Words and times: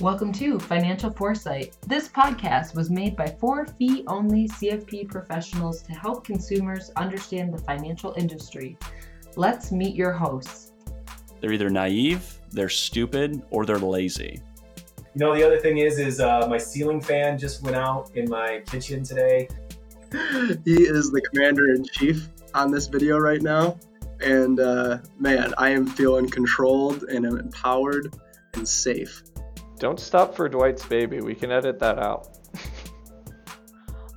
Welcome 0.00 0.32
to 0.34 0.60
Financial 0.60 1.12
Foresight. 1.12 1.76
This 1.88 2.06
podcast 2.06 2.76
was 2.76 2.88
made 2.88 3.16
by 3.16 3.26
four 3.26 3.66
fee 3.66 4.04
only 4.06 4.46
CFP 4.46 5.08
professionals 5.08 5.82
to 5.82 5.92
help 5.92 6.24
consumers 6.24 6.92
understand 6.94 7.52
the 7.52 7.58
financial 7.58 8.14
industry. 8.16 8.78
Let's 9.34 9.72
meet 9.72 9.96
your 9.96 10.12
hosts. 10.12 10.70
They're 11.40 11.52
either 11.52 11.68
naive, 11.68 12.38
they're 12.52 12.68
stupid, 12.68 13.42
or 13.50 13.66
they're 13.66 13.80
lazy. 13.80 14.40
You 14.98 15.18
know, 15.18 15.34
the 15.34 15.44
other 15.44 15.58
thing 15.58 15.78
is, 15.78 15.98
is 15.98 16.20
uh, 16.20 16.46
my 16.48 16.58
ceiling 16.58 17.00
fan 17.00 17.36
just 17.36 17.64
went 17.64 17.74
out 17.74 18.14
in 18.14 18.30
my 18.30 18.62
kitchen 18.66 19.02
today. 19.02 19.48
He 20.64 20.84
is 20.84 21.10
the 21.10 21.22
commander 21.32 21.74
in 21.74 21.84
chief 21.84 22.28
on 22.54 22.70
this 22.70 22.86
video 22.86 23.18
right 23.18 23.42
now, 23.42 23.76
and 24.20 24.60
uh, 24.60 24.98
man, 25.18 25.54
I 25.58 25.70
am 25.70 25.88
feeling 25.88 26.28
controlled 26.28 27.02
and 27.02 27.26
I'm 27.26 27.36
empowered 27.36 28.14
and 28.54 28.66
safe. 28.66 29.24
Don't 29.78 30.00
stop 30.00 30.34
for 30.34 30.48
Dwight's 30.48 30.84
baby. 30.84 31.20
We 31.20 31.36
can 31.36 31.52
edit 31.52 31.78
that 31.78 32.00
out. 32.00 32.36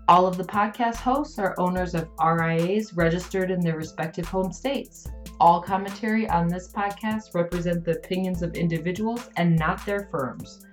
All 0.07 0.25
of 0.25 0.35
the 0.35 0.43
podcast 0.43 0.95
hosts 0.95 1.37
are 1.37 1.53
owners 1.59 1.93
of 1.93 2.09
RIAs 2.19 2.95
registered 2.95 3.51
in 3.51 3.59
their 3.59 3.77
respective 3.77 4.25
home 4.25 4.51
states. 4.51 5.07
All 5.39 5.61
commentary 5.61 6.27
on 6.29 6.47
this 6.47 6.73
podcast 6.73 7.35
represent 7.35 7.85
the 7.85 7.91
opinions 7.91 8.41
of 8.41 8.55
individuals 8.55 9.29
and 9.37 9.55
not 9.55 9.85
their 9.85 10.07
firms. 10.09 10.65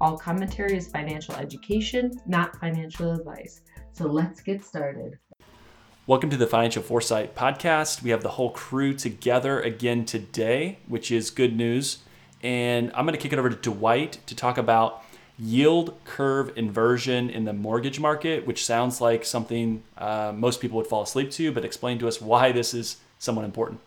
All 0.00 0.16
commentary 0.16 0.76
is 0.76 0.86
financial 0.86 1.34
education, 1.34 2.12
not 2.28 2.56
financial 2.60 3.10
advice. 3.10 3.62
So 3.94 4.06
let's 4.06 4.40
get 4.42 4.64
started. 4.64 5.18
Welcome 6.06 6.30
to 6.30 6.36
the 6.36 6.46
Financial 6.46 6.84
Foresight 6.84 7.34
Podcast. 7.34 8.00
We 8.00 8.10
have 8.10 8.22
the 8.22 8.28
whole 8.28 8.50
crew 8.50 8.94
together 8.94 9.60
again 9.60 10.04
today, 10.04 10.78
which 10.86 11.10
is 11.10 11.30
good 11.30 11.56
news. 11.56 11.98
And 12.42 12.92
I'm 12.94 13.04
going 13.06 13.16
to 13.16 13.20
kick 13.20 13.32
it 13.32 13.38
over 13.38 13.50
to 13.50 13.56
Dwight 13.56 14.18
to 14.26 14.34
talk 14.34 14.58
about 14.58 15.02
yield 15.38 15.98
curve 16.04 16.52
inversion 16.56 17.28
in 17.28 17.44
the 17.44 17.52
mortgage 17.52 18.00
market, 18.00 18.46
which 18.46 18.64
sounds 18.64 19.00
like 19.00 19.24
something 19.24 19.82
uh, 19.98 20.32
most 20.34 20.60
people 20.60 20.76
would 20.78 20.86
fall 20.86 21.02
asleep 21.02 21.30
to, 21.32 21.52
but 21.52 21.64
explain 21.64 21.98
to 21.98 22.08
us 22.08 22.20
why 22.20 22.52
this 22.52 22.72
is 22.72 22.98
somewhat 23.18 23.44
important. 23.44 23.80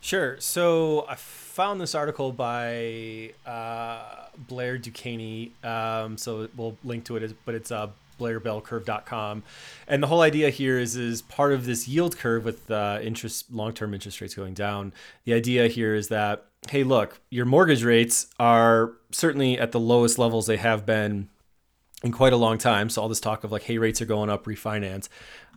Sure. 0.00 0.36
So 0.38 1.06
I 1.08 1.14
found 1.14 1.80
this 1.80 1.94
article 1.94 2.30
by 2.30 3.32
uh, 3.46 4.26
Blair 4.36 4.78
Duquesne. 4.78 5.52
Um, 5.64 6.18
so 6.18 6.48
we'll 6.56 6.76
link 6.84 7.04
to 7.04 7.16
it, 7.16 7.36
but 7.44 7.54
it's 7.54 7.72
uh, 7.72 7.88
blairbellcurve.com. 8.18 9.42
And 9.86 10.02
the 10.02 10.06
whole 10.06 10.20
idea 10.20 10.50
here 10.50 10.78
is 10.78 10.96
is 10.96 11.22
part 11.22 11.52
of 11.52 11.66
this 11.66 11.88
yield 11.88 12.16
curve 12.16 12.44
with 12.44 12.70
uh, 12.70 12.98
interest 13.02 13.52
long-term 13.52 13.94
interest 13.94 14.20
rates 14.20 14.34
going 14.34 14.54
down. 14.54 14.92
The 15.24 15.34
idea 15.34 15.68
here 15.68 15.94
is 15.94 16.08
that 16.08 16.46
hey, 16.70 16.82
look, 16.82 17.20
your 17.30 17.46
mortgage 17.46 17.84
rates 17.84 18.26
are 18.40 18.92
certainly 19.12 19.58
at 19.58 19.72
the 19.72 19.80
lowest 19.80 20.18
levels 20.18 20.46
they 20.46 20.56
have 20.56 20.84
been 20.84 21.28
in 22.02 22.12
quite 22.12 22.32
a 22.32 22.36
long 22.36 22.58
time. 22.58 22.88
So 22.90 23.02
all 23.02 23.08
this 23.08 23.20
talk 23.20 23.44
of 23.44 23.52
like, 23.52 23.62
hey, 23.62 23.78
rates 23.78 24.02
are 24.02 24.06
going 24.06 24.30
up, 24.30 24.44
refinance, 24.46 25.08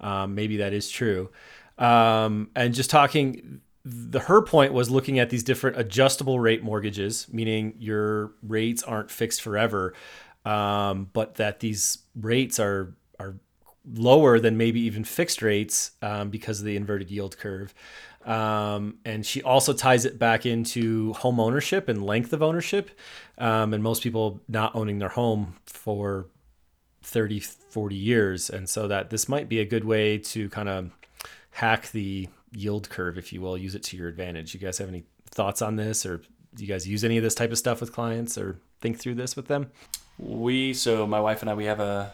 um, 0.02 0.36
maybe 0.36 0.58
that 0.58 0.74
is 0.74 0.90
true. 0.90 1.30
Um, 1.78 2.50
and 2.56 2.74
just 2.74 2.90
talking 2.90 3.62
the 3.86 4.20
her 4.20 4.42
point 4.42 4.74
was 4.74 4.90
looking 4.90 5.20
at 5.20 5.30
these 5.30 5.44
different 5.44 5.78
adjustable 5.78 6.40
rate 6.40 6.64
mortgages, 6.64 7.28
meaning 7.32 7.74
your 7.80 8.34
rates 8.44 8.84
aren't 8.84 9.10
fixed 9.10 9.42
forever, 9.42 9.94
um, 10.46 11.10
but 11.14 11.36
that 11.36 11.60
these 11.60 12.00
rates 12.16 12.60
are 12.60 12.96
are 13.20 13.36
lower 13.94 14.40
than 14.40 14.58
maybe 14.58 14.82
even 14.82 15.04
fixed 15.04 15.42
rates 15.42 15.92
um, 16.02 16.30
because 16.30 16.60
of 16.60 16.66
the 16.66 16.76
inverted 16.76 17.10
yield 17.10 17.38
curve. 17.38 17.74
Um, 18.26 18.98
and 19.06 19.26
she 19.26 19.42
also 19.42 19.74
ties 19.74 20.06
it 20.06 20.20
back 20.20 20.46
into 20.46 21.14
home 21.14 21.40
ownership 21.40 21.88
and 21.88 22.06
length 22.06 22.34
of 22.34 22.44
ownership, 22.44 22.92
um, 23.38 23.74
and 23.74 23.82
most 23.82 24.04
people 24.04 24.42
not 24.48 24.76
owning 24.76 25.00
their 25.00 25.10
home 25.10 25.56
for 25.66 26.28
30, 27.02 27.40
40 27.40 27.96
years, 27.96 28.50
and 28.50 28.70
so 28.70 28.88
that 28.88 29.10
this 29.10 29.30
might 29.30 29.48
be 29.48 29.60
a 29.60 29.66
good 29.66 29.86
way 29.86 30.18
to 30.18 30.50
kind 30.50 30.70
of 30.70 30.92
hack 31.52 31.92
the 31.92 32.28
yield 32.52 32.90
curve, 32.90 33.18
if 33.18 33.32
you 33.32 33.42
will, 33.42 33.58
use 33.58 33.74
it 33.74 33.84
to 33.84 33.98
your 33.98 34.10
advantage. 34.10 34.54
You 34.54 34.60
guys 34.60 34.78
have 34.80 34.90
any 34.90 35.06
thoughts 35.32 35.62
on 35.62 35.78
this, 35.78 36.06
or 36.06 36.18
do 36.56 36.64
you 36.64 36.68
guys 36.68 36.88
use 36.88 37.04
any 37.04 37.18
of 37.18 37.24
this 37.24 37.36
type 37.36 37.52
of 37.52 37.58
stuff 37.58 37.80
with 37.80 37.94
clients, 37.94 38.38
or 38.38 38.60
think 38.82 39.00
through 39.00 39.16
this 39.16 39.36
with 39.36 39.48
them? 39.48 39.72
We 40.20 40.74
so 40.74 41.08
my 41.08 41.20
wife 41.20 41.42
and 41.42 41.50
I 41.50 41.54
we 41.54 41.66
have 41.66 41.80
a 41.80 42.14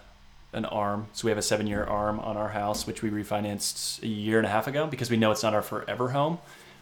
an 0.53 0.63
arm, 0.65 1.07
so 1.11 1.25
we 1.25 1.31
have 1.31 1.37
a 1.37 1.41
seven 1.41 1.67
year 1.67 1.83
arm 1.83 2.19
on 2.19 2.37
our 2.37 2.49
house, 2.49 2.87
which 2.87 3.01
we 3.01 3.09
refinanced 3.09 4.01
a 4.03 4.07
year 4.07 4.37
and 4.37 4.45
a 4.45 4.49
half 4.49 4.67
ago 4.67 4.87
because 4.87 5.09
we 5.09 5.17
know 5.17 5.31
it's 5.31 5.43
not 5.43 5.53
our 5.53 5.61
forever 5.61 6.09
home. 6.09 6.37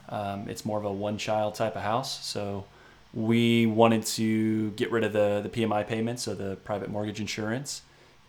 Um, 0.09 0.47
it's 0.47 0.65
more 0.65 0.77
of 0.77 0.85
a 0.85 0.91
one 0.91 1.17
child 1.17 1.55
type 1.55 1.75
of 1.75 1.81
house, 1.81 2.23
so 2.25 2.65
we 3.13 3.65
wanted 3.65 4.05
to 4.05 4.71
get 4.71 4.91
rid 4.91 5.03
of 5.03 5.13
the 5.13 5.41
the 5.41 5.49
PMI 5.49 5.87
payments, 5.87 6.23
so 6.23 6.35
the 6.35 6.57
private 6.57 6.89
mortgage 6.89 7.19
insurance, 7.19 7.81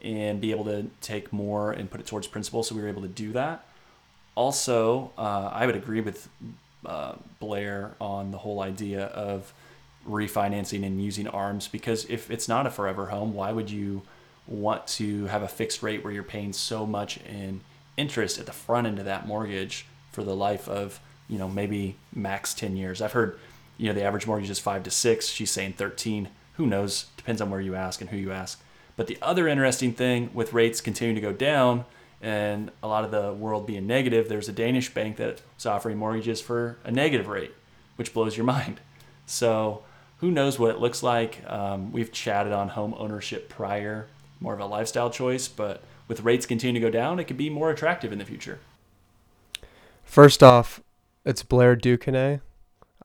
and 0.02 0.40
be 0.40 0.50
able 0.50 0.64
to 0.64 0.86
take 1.00 1.32
more 1.32 1.72
and 1.72 1.90
put 1.90 2.00
it 2.00 2.06
towards 2.06 2.26
principal. 2.26 2.62
So 2.62 2.74
we 2.74 2.82
were 2.82 2.88
able 2.88 3.02
to 3.02 3.08
do 3.08 3.32
that 3.32 3.66
also, 4.34 5.12
uh, 5.16 5.50
I 5.52 5.66
would 5.66 5.76
agree 5.76 6.00
with 6.00 6.28
uh, 6.84 7.14
Blair 7.40 7.94
on 8.00 8.30
the 8.30 8.38
whole 8.38 8.60
idea 8.60 9.06
of 9.06 9.52
refinancing 10.08 10.84
and 10.84 11.02
using 11.02 11.26
ARMs 11.28 11.68
because 11.68 12.04
if 12.06 12.30
it's 12.30 12.48
not 12.48 12.66
a 12.66 12.70
forever 12.70 13.06
home, 13.06 13.34
why 13.34 13.52
would 13.52 13.70
you 13.70 14.02
want 14.46 14.86
to 14.86 15.26
have 15.26 15.42
a 15.42 15.48
fixed 15.48 15.82
rate 15.82 16.04
where 16.04 16.12
you're 16.12 16.22
paying 16.22 16.52
so 16.52 16.86
much 16.86 17.18
in 17.18 17.60
interest 17.96 18.38
at 18.38 18.46
the 18.46 18.52
front 18.52 18.86
end 18.86 18.98
of 18.98 19.04
that 19.04 19.26
mortgage 19.26 19.86
for 20.12 20.22
the 20.22 20.34
life 20.34 20.68
of, 20.68 21.00
you 21.28 21.38
know, 21.38 21.48
maybe 21.48 21.96
max 22.14 22.54
10 22.54 22.76
years? 22.76 23.00
I've 23.00 23.12
heard, 23.12 23.38
you 23.78 23.88
know, 23.88 23.94
the 23.94 24.04
average 24.04 24.26
mortgage 24.26 24.50
is 24.50 24.58
five 24.58 24.82
to 24.84 24.90
six. 24.90 25.28
She's 25.28 25.50
saying 25.50 25.74
13. 25.74 26.28
Who 26.54 26.66
knows? 26.66 27.06
Depends 27.16 27.40
on 27.40 27.50
where 27.50 27.60
you 27.60 27.74
ask 27.74 28.00
and 28.00 28.10
who 28.10 28.16
you 28.16 28.32
ask. 28.32 28.60
But 28.96 29.06
the 29.06 29.18
other 29.22 29.48
interesting 29.48 29.92
thing 29.92 30.30
with 30.34 30.52
rates 30.52 30.80
continuing 30.80 31.16
to 31.16 31.20
go 31.20 31.32
down 31.32 31.84
and 32.22 32.70
a 32.82 32.88
lot 32.88 33.04
of 33.04 33.10
the 33.10 33.32
world 33.34 33.66
being 33.66 33.86
negative, 33.86 34.28
there's 34.28 34.48
a 34.48 34.52
Danish 34.52 34.92
bank 34.94 35.16
that's 35.16 35.66
offering 35.66 35.98
mortgages 35.98 36.40
for 36.40 36.78
a 36.84 36.90
negative 36.90 37.28
rate, 37.28 37.52
which 37.96 38.14
blows 38.14 38.36
your 38.36 38.46
mind. 38.56 38.80
So 39.26 39.82
who 40.18 40.30
knows 40.30 40.58
what 40.58 40.70
it 40.70 40.78
looks 40.78 41.02
like? 41.02 41.42
Um, 41.46 41.92
we've 41.92 42.12
chatted 42.12 42.52
on 42.52 42.68
home 42.70 42.94
ownership 42.96 43.48
prior, 43.48 44.06
more 44.40 44.54
of 44.54 44.60
a 44.60 44.66
lifestyle 44.66 45.10
choice, 45.10 45.48
but 45.48 45.82
with 46.08 46.20
rates 46.20 46.46
continuing 46.46 46.74
to 46.74 46.80
go 46.80 46.90
down, 46.90 47.18
it 47.18 47.24
could 47.24 47.36
be 47.36 47.50
more 47.50 47.70
attractive 47.70 48.12
in 48.12 48.18
the 48.18 48.24
future. 48.24 48.58
First 50.04 50.42
off, 50.42 50.82
it's 51.24 51.42
Blair 51.42 51.76
duQuesnay. 51.76 52.40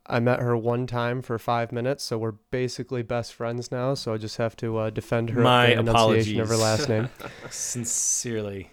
I 0.05 0.19
met 0.19 0.39
her 0.39 0.57
one 0.57 0.87
time 0.87 1.21
for 1.21 1.37
five 1.37 1.71
minutes, 1.71 2.03
so 2.03 2.17
we're 2.17 2.31
basically 2.51 3.03
best 3.03 3.33
friends 3.33 3.71
now. 3.71 3.93
So 3.93 4.13
I 4.13 4.17
just 4.17 4.37
have 4.37 4.55
to 4.57 4.77
uh, 4.77 4.89
defend 4.89 5.29
her 5.31 5.41
My 5.41 5.75
pronunciation 5.75 5.89
apologies. 5.95 6.39
of 6.39 6.49
her 6.49 6.57
last 6.57 6.89
name. 6.89 7.09
Sincerely. 7.51 8.71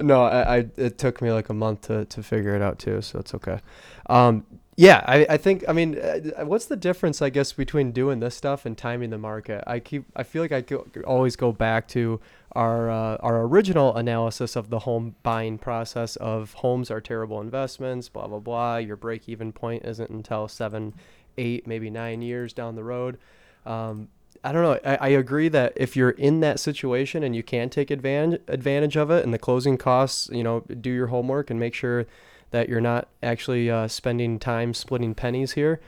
no, 0.00 0.24
I, 0.24 0.56
I 0.58 0.66
it 0.76 0.98
took 0.98 1.22
me 1.22 1.32
like 1.32 1.48
a 1.48 1.54
month 1.54 1.82
to, 1.82 2.04
to 2.04 2.22
figure 2.22 2.54
it 2.54 2.60
out 2.60 2.78
too, 2.78 3.00
so 3.00 3.18
it's 3.18 3.34
okay. 3.34 3.60
Um, 4.06 4.44
yeah, 4.76 5.04
I, 5.06 5.26
I 5.30 5.36
think 5.36 5.64
I 5.68 5.72
mean, 5.72 5.98
uh, 5.98 6.44
what's 6.44 6.66
the 6.66 6.76
difference 6.76 7.22
I 7.22 7.30
guess 7.30 7.52
between 7.52 7.92
doing 7.92 8.20
this 8.20 8.34
stuff 8.34 8.66
and 8.66 8.76
timing 8.76 9.10
the 9.10 9.18
market? 9.18 9.62
I 9.66 9.78
keep 9.78 10.04
I 10.16 10.24
feel 10.24 10.42
like 10.42 10.52
I 10.52 10.64
always 11.04 11.36
go 11.36 11.52
back 11.52 11.86
to 11.88 12.20
our 12.52 12.90
uh, 12.90 13.16
our 13.20 13.42
original 13.42 13.94
analysis 13.96 14.56
of 14.56 14.70
the 14.70 14.80
home 14.80 15.14
buying 15.22 15.58
process 15.58 16.16
of 16.16 16.54
homes 16.54 16.90
are 16.90 17.00
terrible 17.00 17.40
investments, 17.40 18.08
blah 18.08 18.26
blah 18.26 18.40
blah. 18.40 18.76
Your 18.76 18.96
break 18.96 19.28
even 19.28 19.52
point 19.52 19.84
isn't 19.84 20.10
until 20.10 20.48
seven, 20.48 20.94
eight, 21.38 21.66
maybe 21.66 21.88
nine 21.88 22.20
years 22.20 22.52
down 22.52 22.74
the 22.74 22.84
road. 22.84 23.18
Um, 23.64 24.08
I 24.42 24.52
don't 24.52 24.62
know. 24.62 24.78
I, 24.84 24.96
I 24.96 25.08
agree 25.08 25.48
that 25.50 25.72
if 25.76 25.96
you're 25.96 26.10
in 26.10 26.40
that 26.40 26.58
situation 26.58 27.22
and 27.22 27.36
you 27.36 27.44
can 27.44 27.70
take 27.70 27.92
advantage 27.92 28.42
advantage 28.48 28.96
of 28.96 29.10
it, 29.12 29.24
and 29.24 29.32
the 29.32 29.38
closing 29.38 29.78
costs, 29.78 30.28
you 30.32 30.42
know, 30.42 30.60
do 30.60 30.90
your 30.90 31.06
homework 31.06 31.48
and 31.48 31.60
make 31.60 31.74
sure 31.74 32.06
that 32.54 32.68
you're 32.68 32.80
not 32.80 33.08
actually 33.20 33.68
uh, 33.68 33.88
spending 33.88 34.38
time 34.38 34.72
splitting 34.74 35.12
pennies 35.12 35.52
here. 35.52 35.80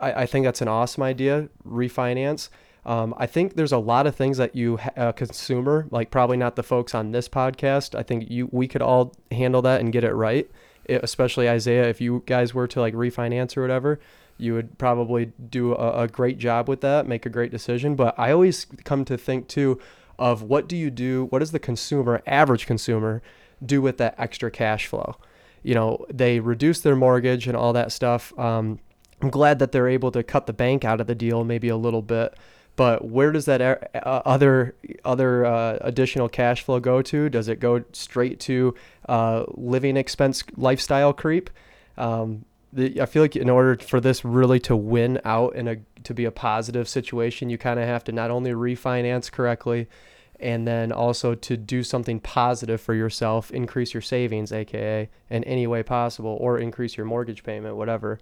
I, 0.00 0.22
I 0.22 0.26
think 0.26 0.44
that's 0.44 0.60
an 0.60 0.66
awesome 0.66 1.04
idea. 1.04 1.48
Refinance. 1.64 2.48
Um, 2.84 3.14
I 3.16 3.26
think 3.26 3.54
there's 3.54 3.70
a 3.70 3.78
lot 3.78 4.08
of 4.08 4.16
things 4.16 4.36
that 4.38 4.56
you, 4.56 4.80
a 4.96 5.12
consumer, 5.12 5.86
like 5.92 6.10
probably 6.10 6.36
not 6.36 6.56
the 6.56 6.64
folks 6.64 6.92
on 6.92 7.12
this 7.12 7.28
podcast. 7.28 7.96
I 7.96 8.02
think 8.02 8.28
you 8.28 8.48
we 8.50 8.66
could 8.66 8.82
all 8.82 9.14
handle 9.30 9.62
that 9.62 9.80
and 9.80 9.92
get 9.92 10.02
it 10.02 10.12
right. 10.12 10.50
It, 10.86 11.04
especially 11.04 11.48
Isaiah, 11.48 11.88
if 11.88 12.00
you 12.00 12.24
guys 12.26 12.52
were 12.52 12.66
to 12.66 12.80
like 12.80 12.94
refinance 12.94 13.56
or 13.56 13.62
whatever, 13.62 14.00
you 14.38 14.54
would 14.54 14.78
probably 14.78 15.26
do 15.50 15.72
a, 15.74 16.02
a 16.02 16.08
great 16.08 16.38
job 16.38 16.68
with 16.68 16.80
that, 16.80 17.06
make 17.06 17.24
a 17.24 17.30
great 17.30 17.52
decision. 17.52 17.94
But 17.94 18.18
I 18.18 18.32
always 18.32 18.66
come 18.82 19.04
to 19.04 19.16
think 19.16 19.46
too 19.46 19.80
of 20.18 20.42
what 20.42 20.68
do 20.68 20.76
you 20.76 20.90
do? 20.90 21.26
What 21.26 21.38
does 21.38 21.52
the 21.52 21.60
consumer, 21.60 22.22
average 22.26 22.66
consumer, 22.66 23.22
do 23.64 23.80
with 23.80 23.98
that 23.98 24.16
extra 24.18 24.50
cash 24.50 24.88
flow? 24.88 25.16
You 25.62 25.74
know, 25.74 26.06
they 26.12 26.40
reduce 26.40 26.80
their 26.80 26.96
mortgage 26.96 27.46
and 27.46 27.56
all 27.56 27.72
that 27.72 27.92
stuff. 27.92 28.36
Um, 28.38 28.80
I'm 29.20 29.30
glad 29.30 29.58
that 29.60 29.72
they're 29.72 29.88
able 29.88 30.10
to 30.12 30.22
cut 30.22 30.46
the 30.46 30.52
bank 30.52 30.84
out 30.84 31.00
of 31.00 31.06
the 31.06 31.14
deal 31.14 31.44
maybe 31.44 31.68
a 31.68 31.76
little 31.76 32.02
bit. 32.02 32.34
But 32.74 33.04
where 33.04 33.32
does 33.32 33.44
that 33.44 33.60
uh, 33.62 34.22
other 34.24 34.74
other 35.04 35.44
uh, 35.44 35.78
additional 35.82 36.28
cash 36.28 36.62
flow 36.62 36.80
go 36.80 37.02
to? 37.02 37.28
Does 37.28 37.48
it 37.48 37.60
go 37.60 37.84
straight 37.92 38.40
to 38.40 38.74
uh, 39.08 39.44
living 39.50 39.96
expense 39.96 40.42
lifestyle 40.56 41.12
creep? 41.12 41.50
Um, 41.98 42.46
the, 42.72 43.00
I 43.00 43.06
feel 43.06 43.22
like 43.22 43.36
in 43.36 43.50
order 43.50 43.76
for 43.76 44.00
this 44.00 44.24
really 44.24 44.58
to 44.60 44.74
win 44.74 45.20
out 45.24 45.54
in 45.54 45.68
a 45.68 45.76
to 46.04 46.14
be 46.14 46.24
a 46.24 46.30
positive 46.30 46.88
situation, 46.88 47.50
you 47.50 47.58
kind 47.58 47.78
of 47.78 47.86
have 47.86 48.04
to 48.04 48.12
not 48.12 48.30
only 48.30 48.52
refinance 48.52 49.30
correctly, 49.30 49.86
and 50.42 50.66
then 50.66 50.92
also 50.92 51.34
to 51.34 51.56
do 51.56 51.82
something 51.82 52.20
positive 52.20 52.80
for 52.80 52.94
yourself, 52.94 53.50
increase 53.50 53.94
your 53.94 54.00
savings, 54.00 54.52
aka 54.52 55.08
in 55.30 55.44
any 55.44 55.66
way 55.66 55.82
possible, 55.82 56.36
or 56.40 56.58
increase 56.58 56.96
your 56.96 57.06
mortgage 57.06 57.44
payment, 57.44 57.76
whatever. 57.76 58.18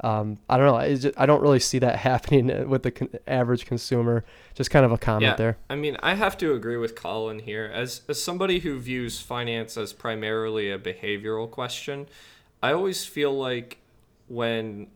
Um, 0.00 0.38
I 0.48 0.56
don't 0.56 0.66
know. 0.66 0.96
Just, 0.96 1.18
I 1.18 1.26
don't 1.26 1.40
really 1.40 1.60
see 1.60 1.78
that 1.80 1.96
happening 2.10 2.68
with 2.68 2.82
the 2.82 2.90
con- 2.90 3.10
average 3.26 3.66
consumer. 3.66 4.24
Just 4.54 4.70
kind 4.70 4.84
of 4.84 4.92
a 4.92 4.98
comment 4.98 5.22
yeah, 5.32 5.36
there. 5.36 5.58
I 5.68 5.76
mean, 5.76 5.96
I 6.02 6.14
have 6.14 6.36
to 6.38 6.54
agree 6.54 6.76
with 6.76 6.94
Colin 6.94 7.40
here. 7.40 7.70
As 7.72 8.02
as 8.08 8.22
somebody 8.22 8.60
who 8.60 8.78
views 8.78 9.20
finance 9.20 9.76
as 9.76 9.92
primarily 9.92 10.70
a 10.70 10.78
behavioral 10.78 11.50
question, 11.50 12.06
I 12.62 12.72
always 12.72 13.04
feel 13.04 13.32
like 13.32 13.78
when 14.28 14.88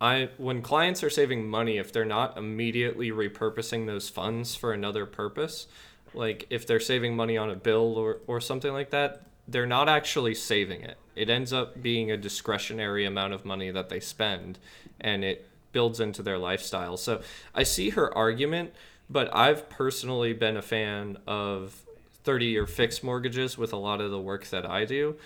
I 0.00 0.30
when 0.36 0.62
clients 0.62 1.02
are 1.02 1.10
saving 1.10 1.48
money, 1.48 1.78
if 1.78 1.92
they're 1.92 2.04
not 2.04 2.36
immediately 2.36 3.10
repurposing 3.10 3.86
those 3.86 4.08
funds 4.08 4.54
for 4.54 4.72
another 4.72 5.06
purpose, 5.06 5.66
like 6.14 6.46
if 6.50 6.66
they're 6.66 6.80
saving 6.80 7.16
money 7.16 7.36
on 7.36 7.50
a 7.50 7.56
bill 7.56 7.96
or, 7.96 8.18
or 8.26 8.40
something 8.40 8.72
like 8.72 8.90
that, 8.90 9.22
they're 9.46 9.66
not 9.66 9.88
actually 9.88 10.34
saving 10.34 10.82
it. 10.82 10.96
It 11.14 11.28
ends 11.28 11.52
up 11.52 11.82
being 11.82 12.10
a 12.10 12.16
discretionary 12.16 13.04
amount 13.04 13.34
of 13.34 13.44
money 13.44 13.70
that 13.70 13.88
they 13.88 14.00
spend 14.00 14.58
and 15.00 15.24
it 15.24 15.48
builds 15.72 16.00
into 16.00 16.22
their 16.22 16.38
lifestyle. 16.38 16.96
So 16.96 17.20
I 17.54 17.62
see 17.62 17.90
her 17.90 18.16
argument, 18.16 18.72
but 19.10 19.34
I've 19.34 19.68
personally 19.68 20.32
been 20.32 20.56
a 20.56 20.62
fan 20.62 21.18
of 21.26 21.82
30 22.24 22.46
year 22.46 22.66
fixed 22.66 23.04
mortgages 23.04 23.58
with 23.58 23.72
a 23.72 23.76
lot 23.76 24.00
of 24.00 24.10
the 24.10 24.20
work 24.20 24.46
that 24.46 24.64
I 24.64 24.84
do 24.84 25.16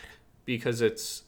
because 0.45 0.81
it's 0.81 1.23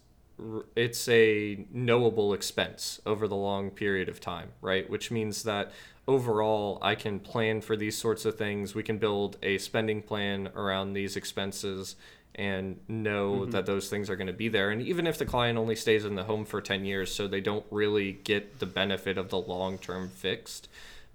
it's 0.74 1.06
a 1.08 1.66
knowable 1.70 2.32
expense 2.32 2.98
over 3.04 3.28
the 3.28 3.36
long 3.36 3.70
period 3.70 4.08
of 4.08 4.20
time, 4.20 4.48
right? 4.62 4.88
Which 4.88 5.10
means 5.10 5.42
that 5.42 5.70
overall 6.10 6.78
I 6.82 6.96
can 6.96 7.20
plan 7.20 7.60
for 7.60 7.76
these 7.76 7.96
sorts 7.96 8.24
of 8.24 8.36
things. 8.36 8.74
We 8.74 8.82
can 8.82 8.98
build 8.98 9.36
a 9.42 9.58
spending 9.58 10.02
plan 10.02 10.50
around 10.56 10.92
these 10.92 11.16
expenses 11.16 11.94
and 12.34 12.80
know 12.88 13.32
mm-hmm. 13.32 13.50
that 13.52 13.66
those 13.66 13.88
things 13.88 14.10
are 14.10 14.16
going 14.16 14.26
to 14.26 14.32
be 14.32 14.48
there. 14.48 14.70
And 14.70 14.82
even 14.82 15.06
if 15.06 15.18
the 15.18 15.24
client 15.24 15.58
only 15.58 15.76
stays 15.76 16.04
in 16.04 16.16
the 16.16 16.24
home 16.24 16.44
for 16.44 16.60
10 16.60 16.84
years, 16.84 17.14
so 17.14 17.28
they 17.28 17.40
don't 17.40 17.66
really 17.70 18.12
get 18.12 18.58
the 18.58 18.66
benefit 18.66 19.16
of 19.18 19.28
the 19.28 19.38
long 19.38 19.78
term 19.78 20.08
fixed 20.08 20.68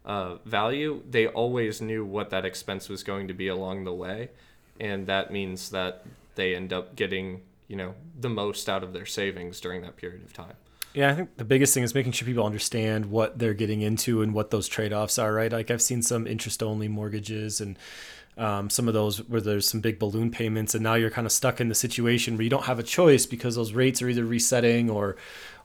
uh, 0.05 0.35
value, 0.45 1.01
they 1.09 1.27
always 1.27 1.81
knew 1.81 2.05
what 2.05 2.29
that 2.29 2.45
expense 2.45 2.87
was 2.87 3.03
going 3.03 3.27
to 3.27 3.33
be 3.33 3.47
along 3.49 3.83
the 3.83 3.93
way. 3.93 4.29
And 4.79 5.07
that 5.07 5.31
means 5.31 5.69
that 5.71 6.05
they 6.35 6.55
end 6.55 6.71
up 6.71 6.95
getting 6.95 7.41
you 7.67 7.75
know 7.75 7.95
the 8.19 8.29
most 8.29 8.69
out 8.69 8.83
of 8.83 8.93
their 8.93 9.05
savings 9.05 9.59
during 9.59 9.81
that 9.81 9.97
period 9.97 10.23
of 10.23 10.33
time. 10.33 10.55
Yeah, 10.95 11.11
I 11.11 11.13
think 11.13 11.35
the 11.35 11.43
biggest 11.43 11.73
thing 11.73 11.83
is 11.83 11.93
making 11.93 12.13
sure 12.13 12.25
people 12.25 12.45
understand 12.45 13.07
what 13.07 13.37
they're 13.37 13.53
getting 13.53 13.81
into 13.81 14.21
and 14.21 14.33
what 14.33 14.49
those 14.49 14.69
trade 14.69 14.93
offs 14.93 15.19
are, 15.19 15.33
right? 15.33 15.51
Like 15.51 15.69
I've 15.69 15.81
seen 15.81 16.01
some 16.01 16.25
interest 16.25 16.63
only 16.63 16.87
mortgages 16.87 17.59
and 17.59 17.77
um, 18.37 18.69
some 18.69 18.87
of 18.87 18.93
those 18.93 19.17
where 19.27 19.41
there's 19.41 19.67
some 19.67 19.81
big 19.81 19.99
balloon 19.99 20.31
payments, 20.31 20.73
and 20.73 20.83
now 20.83 20.95
you're 20.95 21.09
kind 21.09 21.27
of 21.27 21.33
stuck 21.33 21.59
in 21.59 21.67
the 21.67 21.75
situation 21.75 22.35
where 22.37 22.43
you 22.43 22.49
don't 22.49 22.65
have 22.65 22.79
a 22.79 22.83
choice 22.83 23.25
because 23.25 23.55
those 23.55 23.73
rates 23.73 24.01
are 24.01 24.07
either 24.07 24.25
resetting 24.25 24.89
or 24.89 25.17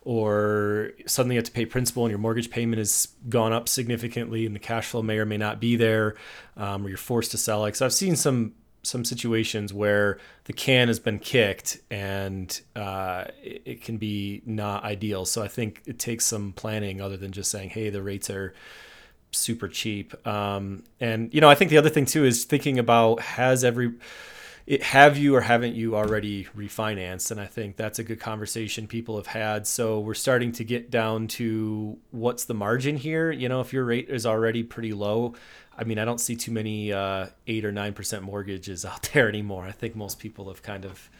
or 0.02 0.92
suddenly 1.06 1.34
you 1.34 1.38
have 1.38 1.44
to 1.44 1.52
pay 1.52 1.66
principal 1.66 2.04
and 2.04 2.10
your 2.10 2.18
mortgage 2.18 2.50
payment 2.50 2.78
has 2.78 3.08
gone 3.28 3.52
up 3.52 3.68
significantly 3.68 4.46
and 4.46 4.54
the 4.54 4.60
cash 4.60 4.86
flow 4.86 5.02
may 5.02 5.18
or 5.18 5.26
may 5.26 5.36
not 5.36 5.60
be 5.60 5.76
there 5.76 6.14
um, 6.56 6.86
or 6.86 6.88
you're 6.88 6.96
forced 6.96 7.32
to 7.32 7.36
sell 7.36 7.60
like 7.60 7.76
so 7.76 7.84
i've 7.84 7.92
seen 7.92 8.16
some 8.16 8.54
some 8.82 9.04
situations 9.04 9.72
where 9.74 10.18
the 10.44 10.52
can 10.52 10.88
has 10.88 10.98
been 10.98 11.18
kicked 11.18 11.80
and 11.90 12.60
uh, 12.74 13.24
it, 13.42 13.62
it, 13.64 13.82
can 13.82 13.98
be 13.98 14.42
not 14.46 14.84
ideal. 14.84 15.24
So 15.26 15.42
I 15.42 15.48
think 15.48 15.82
it 15.86 15.98
takes 15.98 16.24
some 16.24 16.52
planning 16.52 17.00
other 17.00 17.16
than 17.16 17.32
just 17.32 17.50
saying, 17.50 17.70
hey, 17.70 17.90
the 17.90 18.02
rates 18.02 18.30
are 18.30 18.54
super 19.32 19.68
cheap. 19.68 20.14
Um, 20.26 20.84
and, 20.98 21.32
you 21.34 21.40
know, 21.40 21.50
I 21.50 21.54
think 21.54 21.70
the 21.70 21.78
other 21.78 21.90
thing 21.90 22.06
too 22.06 22.24
is 22.24 22.44
thinking 22.44 22.78
about 22.78 23.20
has 23.20 23.64
every. 23.64 23.94
It, 24.66 24.84
have 24.84 25.18
you 25.18 25.34
or 25.34 25.40
haven't 25.40 25.74
you 25.74 25.96
already 25.96 26.44
refinanced? 26.56 27.32
And 27.32 27.40
I 27.40 27.46
think 27.46 27.76
that's 27.76 27.98
a 27.98 28.04
good 28.04 28.20
conversation 28.20 28.86
people 28.86 29.16
have 29.16 29.26
had. 29.26 29.66
So 29.66 29.98
we're 29.98 30.14
starting 30.14 30.52
to 30.52 30.64
get 30.64 30.90
down 30.90 31.26
to 31.28 31.98
what's 32.12 32.44
the 32.44 32.54
margin 32.54 32.96
here. 32.96 33.32
You 33.32 33.48
know, 33.48 33.60
if 33.60 33.72
your 33.72 33.84
rate 33.84 34.08
is 34.08 34.26
already 34.26 34.62
pretty 34.62 34.92
low, 34.92 35.34
I 35.80 35.84
mean, 35.84 35.98
I 35.98 36.04
don't 36.04 36.20
see 36.20 36.36
too 36.36 36.52
many 36.52 36.92
uh, 36.92 37.28
eight 37.46 37.64
or 37.64 37.72
nine 37.72 37.94
percent 37.94 38.22
mortgages 38.22 38.84
out 38.84 39.08
there 39.14 39.28
anymore. 39.28 39.64
I 39.64 39.72
think 39.72 39.96
most 39.96 40.18
people 40.18 40.48
have 40.48 40.62
kind 40.62 40.84
of 40.84 41.10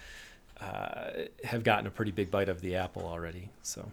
uh, 0.60 1.10
have 1.44 1.64
gotten 1.64 1.86
a 1.86 1.90
pretty 1.90 2.12
big 2.12 2.30
bite 2.30 2.50
of 2.50 2.60
the 2.60 2.76
apple 2.76 3.06
already. 3.06 3.48
So 3.62 3.90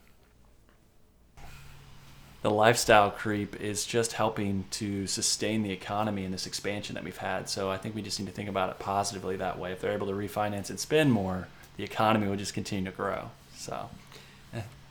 the 2.41 2.51
lifestyle 2.51 3.09
creep 3.09 3.55
is 3.61 3.85
just 3.85 4.13
helping 4.13 4.65
to 4.71 5.07
sustain 5.07 5.63
the 5.63 5.71
economy 5.71 6.25
and 6.25 6.33
this 6.33 6.45
expansion 6.45 6.95
that 6.95 7.05
we've 7.05 7.17
had. 7.17 7.47
So 7.47 7.71
I 7.71 7.77
think 7.77 7.95
we 7.95 8.01
just 8.01 8.19
need 8.19 8.25
to 8.25 8.33
think 8.33 8.49
about 8.49 8.69
it 8.69 8.79
positively 8.79 9.37
that 9.37 9.57
way. 9.57 9.71
If 9.71 9.79
they're 9.79 9.93
able 9.93 10.07
to 10.07 10.13
refinance 10.13 10.69
and 10.69 10.77
spend 10.77 11.13
more, 11.13 11.47
the 11.77 11.85
economy 11.85 12.27
will 12.27 12.35
just 12.35 12.53
continue 12.53 12.91
to 12.91 12.95
grow. 12.95 13.31
So 13.55 13.89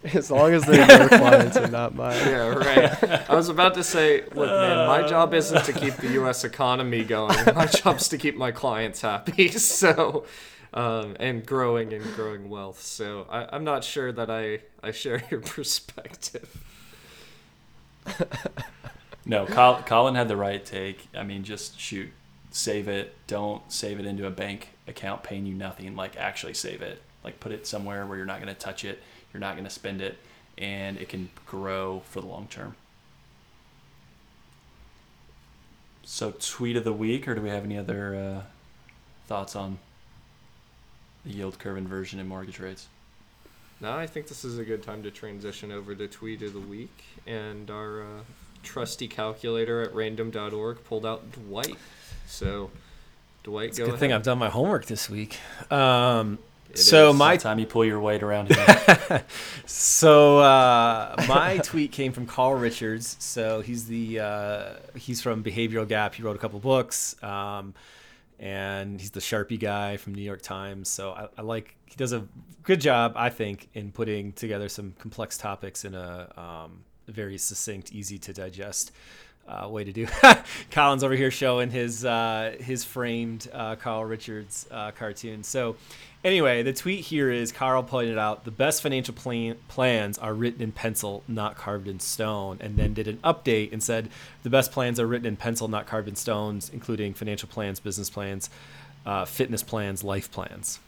As 0.14 0.30
long 0.30 0.52
as 0.52 0.64
they're 0.64 0.98
your 0.98 1.08
clients 1.18 1.56
and 1.56 1.72
not 1.72 1.94
mine. 1.94 2.16
Yeah, 2.26 2.48
right. 2.48 3.30
I 3.30 3.34
was 3.34 3.48
about 3.48 3.74
to 3.74 3.82
say, 3.82 4.22
look, 4.22 4.48
man, 4.48 4.86
my 4.86 5.06
job 5.06 5.34
isn't 5.34 5.64
to 5.64 5.72
keep 5.72 5.94
the 5.94 6.12
U.S. 6.12 6.44
economy 6.44 7.02
going. 7.02 7.36
My 7.54 7.66
job's 7.66 8.08
to 8.10 8.18
keep 8.18 8.36
my 8.36 8.52
clients 8.52 9.00
happy. 9.00 9.48
So, 9.48 10.26
um, 10.74 11.16
and 11.18 11.44
growing 11.44 11.92
and 11.92 12.04
growing 12.14 12.48
wealth. 12.48 12.80
So 12.80 13.26
I, 13.28 13.48
I'm 13.52 13.64
not 13.64 13.84
sure 13.84 14.12
that 14.12 14.30
I, 14.30 14.60
I 14.82 14.92
share 14.92 15.22
your 15.30 15.40
perspective. 15.40 16.62
no, 19.24 19.46
Colin 19.46 20.14
had 20.14 20.28
the 20.28 20.36
right 20.36 20.64
take. 20.64 21.08
I 21.16 21.24
mean, 21.24 21.42
just 21.42 21.80
shoot, 21.80 22.10
save 22.50 22.86
it. 22.86 23.14
Don't 23.26 23.70
save 23.72 23.98
it 23.98 24.06
into 24.06 24.26
a 24.26 24.30
bank 24.30 24.68
account 24.86 25.22
paying 25.24 25.46
you 25.46 25.54
nothing. 25.54 25.96
Like, 25.96 26.16
actually 26.16 26.54
save 26.54 26.82
it. 26.82 27.02
Like, 27.24 27.40
put 27.40 27.50
it 27.52 27.66
somewhere 27.66 28.06
where 28.06 28.16
you're 28.16 28.26
not 28.26 28.40
going 28.40 28.54
to 28.54 28.60
touch 28.60 28.84
it 28.84 29.02
you're 29.36 29.40
not 29.40 29.52
going 29.52 29.64
to 29.64 29.70
spend 29.70 30.00
it, 30.00 30.16
and 30.56 30.96
it 30.96 31.10
can 31.10 31.28
grow 31.44 32.00
for 32.08 32.22
the 32.22 32.26
long 32.26 32.46
term. 32.48 32.74
So, 36.04 36.32
tweet 36.40 36.76
of 36.76 36.84
the 36.84 36.92
week, 36.92 37.28
or 37.28 37.34
do 37.34 37.42
we 37.42 37.50
have 37.50 37.64
any 37.64 37.76
other 37.76 38.14
uh, 38.14 38.42
thoughts 39.26 39.54
on 39.54 39.76
the 41.26 41.32
yield 41.32 41.58
curve 41.58 41.76
inversion 41.76 42.18
and 42.18 42.26
mortgage 42.26 42.58
rates? 42.58 42.86
No, 43.78 43.92
I 43.94 44.06
think 44.06 44.26
this 44.28 44.42
is 44.42 44.58
a 44.58 44.64
good 44.64 44.82
time 44.82 45.02
to 45.02 45.10
transition 45.10 45.70
over 45.70 45.94
to 45.94 46.08
tweet 46.08 46.40
of 46.42 46.54
the 46.54 46.60
week, 46.60 47.04
and 47.26 47.70
our 47.70 48.00
uh, 48.00 48.06
trusty 48.62 49.06
calculator 49.08 49.82
at 49.82 49.94
random.org 49.94 50.82
pulled 50.84 51.04
out 51.04 51.30
Dwight. 51.32 51.76
So, 52.26 52.70
Dwight, 53.42 53.68
it's 53.70 53.78
go 53.78 53.84
a 53.84 53.86
good 53.88 53.90
ahead. 53.90 54.00
thing 54.00 54.12
I've 54.14 54.22
done 54.22 54.38
my 54.38 54.48
homework 54.48 54.86
this 54.86 55.10
week. 55.10 55.38
Um, 55.70 56.38
it 56.76 56.82
so 56.82 57.10
is. 57.10 57.16
my 57.16 57.36
time 57.36 57.58
you 57.58 57.66
pull 57.66 57.84
your 57.84 58.00
weight 58.00 58.22
around 58.22 58.54
here. 58.54 59.24
so 59.66 60.38
uh, 60.38 61.14
my 61.28 61.58
tweet 61.62 61.92
came 61.92 62.12
from 62.12 62.26
Carl 62.26 62.54
Richards. 62.54 63.16
So 63.18 63.60
he's 63.60 63.86
the 63.86 64.20
uh, 64.20 64.64
he's 64.94 65.20
from 65.20 65.42
Behavioral 65.42 65.88
Gap. 65.88 66.14
He 66.14 66.22
wrote 66.22 66.36
a 66.36 66.38
couple 66.38 66.60
books, 66.60 67.22
um, 67.22 67.74
and 68.38 69.00
he's 69.00 69.10
the 69.10 69.20
Sharpie 69.20 69.58
guy 69.58 69.96
from 69.96 70.14
New 70.14 70.22
York 70.22 70.42
Times. 70.42 70.88
So 70.88 71.12
I, 71.12 71.28
I, 71.38 71.42
like 71.42 71.74
he 71.86 71.96
does 71.96 72.12
a 72.12 72.26
good 72.62 72.80
job, 72.80 73.14
I 73.16 73.30
think, 73.30 73.68
in 73.74 73.92
putting 73.92 74.32
together 74.32 74.68
some 74.68 74.94
complex 74.98 75.38
topics 75.38 75.84
in 75.84 75.94
a 75.94 76.32
um, 76.36 76.84
very 77.08 77.38
succinct, 77.38 77.92
easy 77.92 78.18
to 78.18 78.32
digest 78.32 78.92
uh, 79.48 79.68
way 79.68 79.84
to 79.84 79.92
do. 79.92 80.06
Colin's 80.70 81.04
over 81.04 81.14
here 81.14 81.30
showing 81.30 81.70
his 81.70 82.04
uh, 82.04 82.56
his 82.60 82.84
framed 82.84 83.48
uh, 83.52 83.76
Carl 83.76 84.04
Richards 84.04 84.66
uh, 84.70 84.90
cartoon. 84.92 85.42
So 85.42 85.76
anyway, 86.26 86.62
the 86.62 86.72
tweet 86.72 87.04
here 87.04 87.30
is 87.30 87.52
Carl 87.52 87.82
pointed 87.84 88.18
out 88.18 88.44
the 88.44 88.50
best 88.50 88.82
financial 88.82 89.14
plan- 89.14 89.56
plans 89.68 90.18
are 90.18 90.34
written 90.34 90.60
in 90.60 90.72
pencil, 90.72 91.22
not 91.28 91.56
carved 91.56 91.88
in 91.88 92.00
stone, 92.00 92.58
and 92.60 92.76
then 92.76 92.92
did 92.92 93.08
an 93.08 93.18
update 93.18 93.72
and 93.72 93.82
said 93.82 94.10
the 94.42 94.50
best 94.50 94.72
plans 94.72 95.00
are 95.00 95.06
written 95.06 95.26
in 95.26 95.36
pencil, 95.36 95.68
not 95.68 95.86
carved 95.86 96.08
in 96.08 96.16
stones, 96.16 96.68
including 96.68 97.14
financial 97.14 97.48
plans, 97.48 97.80
business 97.80 98.10
plans, 98.10 98.50
uh, 99.06 99.24
fitness 99.24 99.62
plans, 99.62 100.02
life 100.02 100.30
plans. 100.30 100.80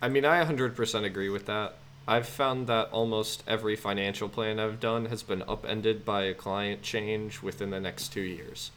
I 0.00 0.08
mean, 0.08 0.24
I 0.24 0.44
100% 0.44 1.04
agree 1.04 1.28
with 1.28 1.46
that. 1.46 1.74
I've 2.06 2.28
found 2.28 2.68
that 2.68 2.88
almost 2.90 3.42
every 3.46 3.76
financial 3.76 4.28
plan 4.28 4.58
I've 4.58 4.80
done 4.80 5.06
has 5.06 5.22
been 5.22 5.42
upended 5.42 6.04
by 6.04 6.22
a 6.22 6.34
client 6.34 6.80
change 6.82 7.42
within 7.42 7.70
the 7.70 7.80
next 7.80 8.08
two 8.08 8.22
years. 8.22 8.70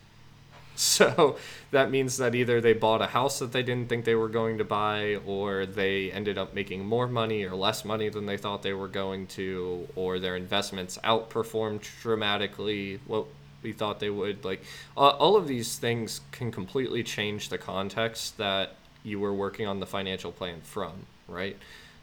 So 1.01 1.37
that 1.69 1.91
means 1.91 2.17
that 2.17 2.33
either 2.33 2.59
they 2.59 2.73
bought 2.73 3.03
a 3.03 3.07
house 3.07 3.37
that 3.37 3.51
they 3.51 3.61
didn't 3.61 3.87
think 3.87 4.03
they 4.03 4.15
were 4.15 4.29
going 4.29 4.57
to 4.57 4.63
buy, 4.63 5.17
or 5.27 5.67
they 5.67 6.11
ended 6.11 6.39
up 6.39 6.55
making 6.55 6.83
more 6.85 7.07
money 7.07 7.43
or 7.43 7.55
less 7.55 7.85
money 7.85 8.09
than 8.09 8.25
they 8.25 8.35
thought 8.35 8.63
they 8.63 8.73
were 8.73 8.87
going 8.87 9.27
to, 9.27 9.87
or 9.95 10.17
their 10.17 10.35
investments 10.35 10.97
outperformed 11.03 11.81
dramatically 12.01 12.99
what 13.05 13.27
we 13.61 13.73
thought 13.73 13.99
they 13.99 14.09
would. 14.09 14.43
Like, 14.43 14.63
all 14.97 15.35
of 15.35 15.47
these 15.47 15.77
things 15.77 16.21
can 16.31 16.51
completely 16.51 17.03
change 17.03 17.49
the 17.49 17.59
context 17.59 18.37
that 18.39 18.73
you 19.03 19.19
were 19.19 19.33
working 19.33 19.67
on 19.67 19.79
the 19.79 19.85
financial 19.85 20.31
plan 20.31 20.61
from, 20.63 21.05
right? 21.27 21.57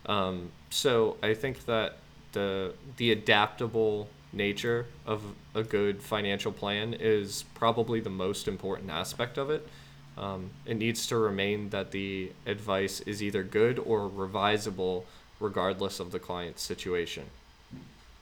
Um, 0.07 0.53
so 0.71 1.17
I 1.21 1.35
think 1.35 1.65
that 1.67 1.97
the 2.33 2.75
the 2.97 3.11
adaptable 3.11 4.09
nature 4.33 4.87
of 5.07 5.23
a 5.55 5.63
good 5.63 6.03
financial 6.03 6.53
plan 6.53 6.95
is 6.99 7.45
probably 7.55 8.01
the 8.01 8.11
most 8.11 8.47
important 8.47 8.91
aspect 8.91 9.39
of 9.39 9.51
it. 9.51 9.69
Um, 10.17 10.51
it 10.67 10.77
needs 10.77 11.07
to 11.07 11.17
remain 11.17 11.71
that 11.71 11.93
the 11.93 12.33
advice 12.45 13.01
is 13.01 13.23
either 13.23 13.43
good 13.43 13.79
or 13.79 14.09
revisable 14.09 15.05
regardless 15.41 16.01
of 16.01 16.11
the 16.11 16.19
client's 16.19 16.63
situation. 16.63 17.27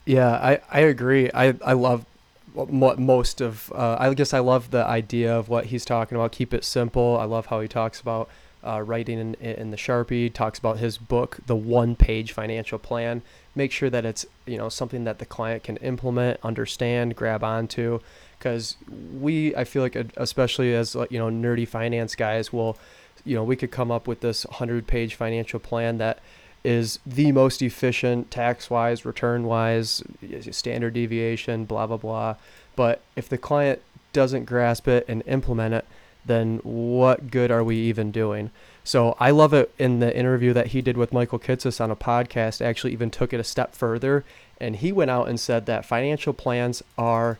Yeah, 0.05 0.31
I, 0.31 0.59
I 0.71 0.79
agree. 0.81 1.29
I, 1.33 1.55
I 1.65 1.73
love 1.73 2.05
what 2.53 2.97
most 2.97 3.41
of, 3.41 3.71
uh, 3.73 3.97
I 3.99 4.13
guess 4.13 4.33
I 4.33 4.39
love 4.39 4.71
the 4.71 4.85
idea 4.85 5.35
of 5.35 5.49
what 5.49 5.65
he's 5.65 5.85
talking 5.85 6.15
about. 6.15 6.31
Keep 6.31 6.53
it 6.53 6.63
simple. 6.63 7.17
I 7.19 7.25
love 7.25 7.47
how 7.47 7.59
he 7.59 7.67
talks 7.67 7.99
about 7.99 8.29
uh, 8.63 8.81
writing 8.81 9.19
in, 9.19 9.35
in 9.35 9.71
the 9.71 9.77
Sharpie, 9.77 10.33
talks 10.33 10.59
about 10.59 10.77
his 10.77 10.97
book, 10.97 11.39
The 11.45 11.55
One 11.55 11.95
Page 11.95 12.31
Financial 12.31 12.79
Plan. 12.79 13.21
Make 13.57 13.71
sure 13.71 13.89
that 13.89 14.05
it's, 14.05 14.25
you 14.45 14.57
know, 14.57 14.69
something 14.69 15.03
that 15.05 15.17
the 15.17 15.25
client 15.25 15.63
can 15.63 15.77
implement, 15.77 16.39
understand, 16.43 17.15
grab 17.15 17.43
onto. 17.43 17.99
Because 18.37 18.77
we, 19.19 19.55
I 19.55 19.63
feel 19.63 19.81
like, 19.81 19.95
especially 20.15 20.75
as, 20.75 20.95
you 21.09 21.17
know, 21.17 21.29
nerdy 21.29 21.67
finance 21.67 22.13
guys, 22.15 22.53
will, 22.53 22.77
you 23.25 23.35
know, 23.35 23.43
we 23.43 23.55
could 23.55 23.71
come 23.71 23.89
up 23.89 24.07
with 24.07 24.21
this 24.21 24.45
100 24.45 24.85
page 24.85 25.15
financial 25.15 25.59
plan 25.59 25.97
that 25.97 26.19
is 26.63 26.99
the 27.05 27.31
most 27.31 27.63
efficient 27.63 28.29
tax 28.29 28.69
wise, 28.69 29.05
return 29.05 29.45
wise, 29.45 30.03
standard 30.51 30.93
deviation, 30.93 31.65
blah, 31.65 31.87
blah, 31.87 31.97
blah. 31.97 32.35
But 32.75 33.01
if 33.15 33.27
the 33.27 33.39
client 33.39 33.81
doesn't 34.13 34.45
grasp 34.45 34.87
it 34.87 35.03
and 35.07 35.23
implement 35.25 35.73
it, 35.73 35.85
then 36.27 36.59
what 36.63 37.31
good 37.31 37.51
are 37.51 37.63
we 37.63 37.77
even 37.77 38.11
doing? 38.11 38.51
So 38.83 39.17
I 39.19 39.31
love 39.31 39.53
it 39.53 39.73
in 39.77 39.99
the 39.99 40.15
interview 40.15 40.53
that 40.53 40.67
he 40.67 40.81
did 40.81 40.95
with 40.95 41.11
Michael 41.11 41.39
Kitces 41.39 41.81
on 41.81 41.91
a 41.91 41.95
podcast, 41.95 42.65
actually 42.65 42.93
even 42.93 43.09
took 43.09 43.33
it 43.33 43.39
a 43.39 43.43
step 43.43 43.75
further. 43.75 44.23
And 44.59 44.77
he 44.77 44.91
went 44.91 45.11
out 45.11 45.27
and 45.27 45.39
said 45.39 45.65
that 45.65 45.85
financial 45.85 46.33
plans 46.33 46.83
are 46.97 47.37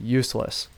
useless. 0.00 0.68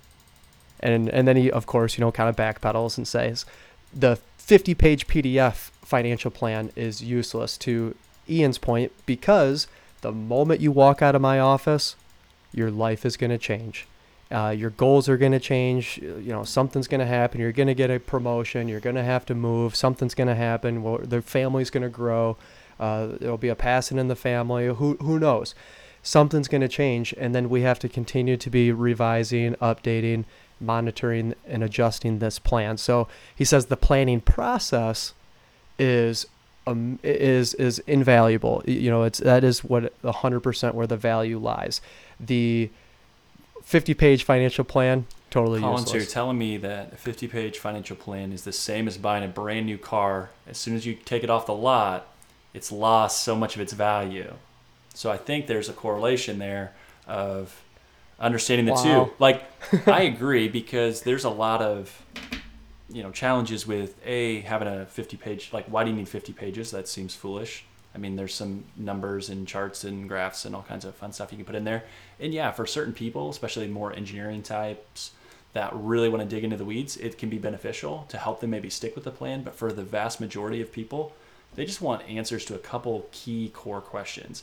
And, 0.81 1.09
and 1.09 1.27
then 1.27 1.37
he, 1.37 1.51
of 1.51 1.67
course, 1.67 1.97
you 1.97 2.05
know, 2.05 2.13
kind 2.13 2.29
of 2.29 2.37
backpedals 2.37 2.99
and 2.99 3.09
says 3.09 3.47
the 3.95 4.17
50 4.39 4.75
page 4.75 5.07
PDF 5.07 5.71
financial 5.83 6.31
plan 6.31 6.71
is 6.77 7.03
useless 7.03 7.57
to 7.59 7.95
Ian's 8.29 8.59
point 8.59 8.93
because 9.07 9.67
the 10.03 10.13
moment 10.13 10.61
you 10.61 10.71
walk 10.71 11.01
out 11.01 11.15
of 11.15 11.23
my 11.23 11.39
office, 11.39 11.97
your 12.53 12.71
life 12.71 13.07
is 13.07 13.17
going 13.17 13.31
to 13.31 13.39
change. 13.39 13.87
Uh, 14.35 14.51
your 14.51 14.71
goals 14.71 15.09
are 15.09 15.17
going 15.17 15.31
to 15.31 15.39
change. 15.39 15.99
You 16.03 16.33
know, 16.33 16.43
something's 16.43 16.89
going 16.89 16.99
to 17.01 17.07
happen. 17.07 17.41
You're 17.41 17.53
going 17.53 17.69
to 17.69 17.75
get 17.75 17.89
a 17.89 18.01
promotion. 18.01 18.67
You're 18.67 18.81
going 18.81 18.97
to 18.97 19.05
have 19.05 19.25
to 19.27 19.35
move. 19.35 19.77
Something's 19.77 20.15
going 20.15 20.27
to 20.27 20.35
happen. 20.35 20.83
Well, 20.83 20.99
the 20.99 21.23
family's 21.23 21.71
going 21.71 21.85
to 21.85 21.89
grow. 21.89 22.37
Uh, 22.81 23.13
there'll 23.21 23.39
be 23.39 23.49
a 23.49 23.55
passing 23.55 23.97
in 23.97 24.09
the 24.09 24.17
family. 24.17 24.67
Who 24.67 24.97
who 24.97 25.21
knows? 25.21 25.55
Something's 26.03 26.49
going 26.49 26.63
to 26.63 26.69
change, 26.69 27.15
and 27.17 27.33
then 27.33 27.49
we 27.49 27.63
have 27.63 27.79
to 27.79 27.89
continue 27.89 28.37
to 28.37 28.51
be 28.51 28.73
revising, 28.73 29.55
updating, 29.55 30.25
monitoring, 30.61 31.35
and 31.47 31.63
adjusting 31.63 32.19
this 32.19 32.39
plan. 32.39 32.77
So 32.77 33.09
he 33.35 33.45
says 33.45 33.67
the 33.67 33.77
planning 33.77 34.21
process 34.21 35.15
is 35.79 36.27
um, 36.67 36.99
is 37.05 37.55
is 37.55 37.79
invaluable. 37.87 38.63
You 38.67 38.91
know, 38.91 39.05
it's 39.05 39.21
that 39.21 39.45
is 39.45 39.63
what 39.63 40.01
100% 40.03 40.75
where 40.75 40.87
the 40.87 40.97
value 40.97 41.39
lies. 41.39 41.81
The 42.19 42.71
50 43.65 43.95
page 43.95 44.25
financial 44.25 44.65
plan 44.65 45.07
totally 45.31 45.61
Colin, 45.61 45.79
useless. 45.79 45.91
so 45.91 45.97
you're 45.97 46.07
telling 46.07 46.39
me 46.39 46.57
that 46.59 46.93
a 46.93 46.97
50 46.97 47.27
page 47.29 47.59
financial 47.59 47.97
plan 47.97 48.33
is 48.33 48.45
the 48.45 48.53
same 48.53 48.87
as 48.87 48.97
buying 48.97 49.25
a 49.25 49.29
brand 49.29 49.67
new 49.67 49.79
car. 49.79 50.31
As 50.47 50.59
soon 50.59 50.77
as 50.77 50.87
you 50.87 50.95
take 50.95 51.25
it 51.25 51.31
off 51.31 51.47
the 51.47 51.55
lot, 51.55 52.07
it's 52.53 52.71
lost 52.71 53.23
so 53.25 53.35
much 53.35 53.57
of 53.57 53.61
its 53.61 53.73
value. 53.73 54.35
So 54.95 55.11
I 55.11 55.17
think 55.17 55.49
there's 55.49 55.69
a 55.69 55.73
correlation 55.73 56.39
there 56.39 56.73
of 57.09 57.61
understanding 58.21 58.67
the 58.67 58.73
Wow. 58.75 59.05
two. 59.07 59.13
Like 59.19 59.43
I 59.89 60.03
agree 60.03 60.49
because 60.49 61.03
there's 61.03 61.25
a 61.25 61.31
lot 61.31 61.61
of 61.61 62.01
you 62.89 63.03
know 63.03 63.11
challenges 63.11 63.67
with 63.67 63.97
a 64.07 64.41
having 64.43 64.69
a 64.69 64.87
50 64.87 65.17
page 65.17 65.51
like 65.53 65.65
why 65.67 65.83
do 65.85 65.91
you 65.91 65.97
need 65.97 66.09
50 66.09 66.33
pages 66.35 66.71
that 66.71 66.87
seems 66.87 67.15
foolish 67.15 67.65
i 67.95 67.99
mean 67.99 68.17
there's 68.17 68.35
some 68.35 68.65
numbers 68.77 69.29
and 69.29 69.47
charts 69.47 69.85
and 69.85 70.09
graphs 70.09 70.45
and 70.45 70.55
all 70.55 70.63
kinds 70.63 70.85
of 70.85 70.95
fun 70.95 71.13
stuff 71.13 71.31
you 71.33 71.37
can 71.37 71.47
put 71.47 71.55
in 71.55 71.65
there 71.65 71.85
and 72.21 72.33
yeah 72.33 72.51
for 72.51 72.67
certain 72.67 72.93
people 72.93 73.31
especially 73.31 73.69
more 73.69 73.93
engineering 73.93 74.43
types 74.43 75.13
that 75.53 75.71
really 75.75 76.09
want 76.09 76.23
to 76.23 76.29
dig 76.29 76.45
into 76.45 76.57
the 76.57 76.65
weeds 76.65 76.97
it 76.97 77.19
can 77.19 77.29
be 77.29 77.39
beneficial 77.39 78.05
to 78.09 78.19
help 78.19 78.41
them 78.41 78.51
maybe 78.51 78.71
stick 78.71 78.95
with 78.95 79.05
the 79.05 79.11
plan 79.11 79.43
but 79.43 79.55
for 79.55 79.73
the 79.73 79.83
vast 79.83 80.21
majority 80.21 80.61
of 80.61 80.73
people 80.73 81.13
they 81.55 81.65
just 81.65 81.81
want 81.81 82.09
answers 82.09 82.45
to 82.45 82.55
a 82.55 82.59
couple 82.59 83.07
key 83.13 83.51
core 83.55 83.81
questions 83.81 84.43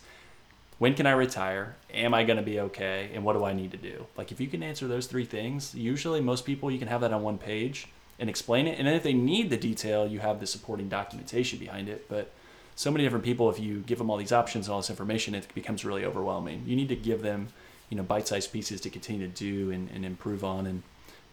when 0.82 0.96
can 0.96 1.06
I 1.06 1.12
retire? 1.12 1.76
Am 1.94 2.12
I 2.16 2.24
going 2.24 2.38
to 2.38 2.44
be 2.44 2.60
okay? 2.60 3.12
And 3.14 3.24
what 3.24 3.34
do 3.34 3.44
I 3.46 3.54
need 3.54 3.70
to 3.70 3.78
do? 3.78 4.08
Like, 4.18 4.32
if 4.32 4.42
you 4.42 4.48
can 4.48 4.64
answer 4.64 4.88
those 4.88 5.06
three 5.06 5.26
things, 5.26 5.76
usually 5.76 6.22
most 6.22 6.44
people 6.44 6.72
you 6.72 6.80
can 6.80 6.88
have 6.88 7.02
that 7.02 7.14
on 7.14 7.22
one 7.22 7.38
page 7.38 7.88
and 8.18 8.28
explain 8.28 8.66
it. 8.66 8.80
And 8.80 8.88
then 8.88 8.96
if 8.96 9.04
they 9.04 9.14
need 9.14 9.52
the 9.52 9.58
detail, 9.58 10.08
you 10.08 10.22
have 10.22 10.40
the 10.40 10.48
supporting 10.48 10.90
documentation 10.90 11.60
behind 11.60 11.88
it. 11.88 12.10
But 12.10 12.32
so 12.76 12.92
many 12.92 13.04
different 13.04 13.26
people, 13.26 13.50
if 13.50 13.60
you 13.60 13.80
give 13.80 13.98
them 13.98 14.10
all 14.10 14.18
these 14.18 14.32
options 14.32 14.68
and 14.68 14.74
all 14.74 14.80
this 14.80 14.90
information, 14.90 15.36
it 15.36 15.54
becomes 15.54 15.86
really 15.86 16.06
overwhelming. 16.06 16.64
You 16.66 16.76
need 16.76 16.90
to 16.90 16.96
give 16.96 17.22
them, 17.22 17.50
you 17.90 17.98
know, 17.98 18.04
bite-sized 18.04 18.52
pieces 18.52 18.82
to 18.82 18.90
continue 18.90 19.28
to 19.28 19.34
do 19.34 19.72
and, 19.72 19.90
and 19.92 20.06
improve 20.06 20.44
on. 20.44 20.66
And, 20.66 20.84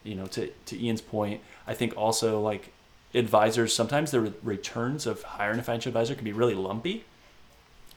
you 0.05 0.15
know, 0.15 0.27
to, 0.27 0.49
to 0.67 0.83
Ian's 0.83 1.01
point, 1.01 1.41
I 1.67 1.75
think 1.75 1.97
also 1.97 2.41
like 2.41 2.73
advisors, 3.15 3.73
sometimes 3.73 4.11
the 4.11 4.21
re- 4.21 4.33
returns 4.43 5.07
of 5.07 5.23
hiring 5.23 5.59
a 5.59 5.63
financial 5.63 5.91
advisor 5.91 6.15
can 6.15 6.25
be 6.25 6.33
really 6.33 6.55
lumpy. 6.55 7.05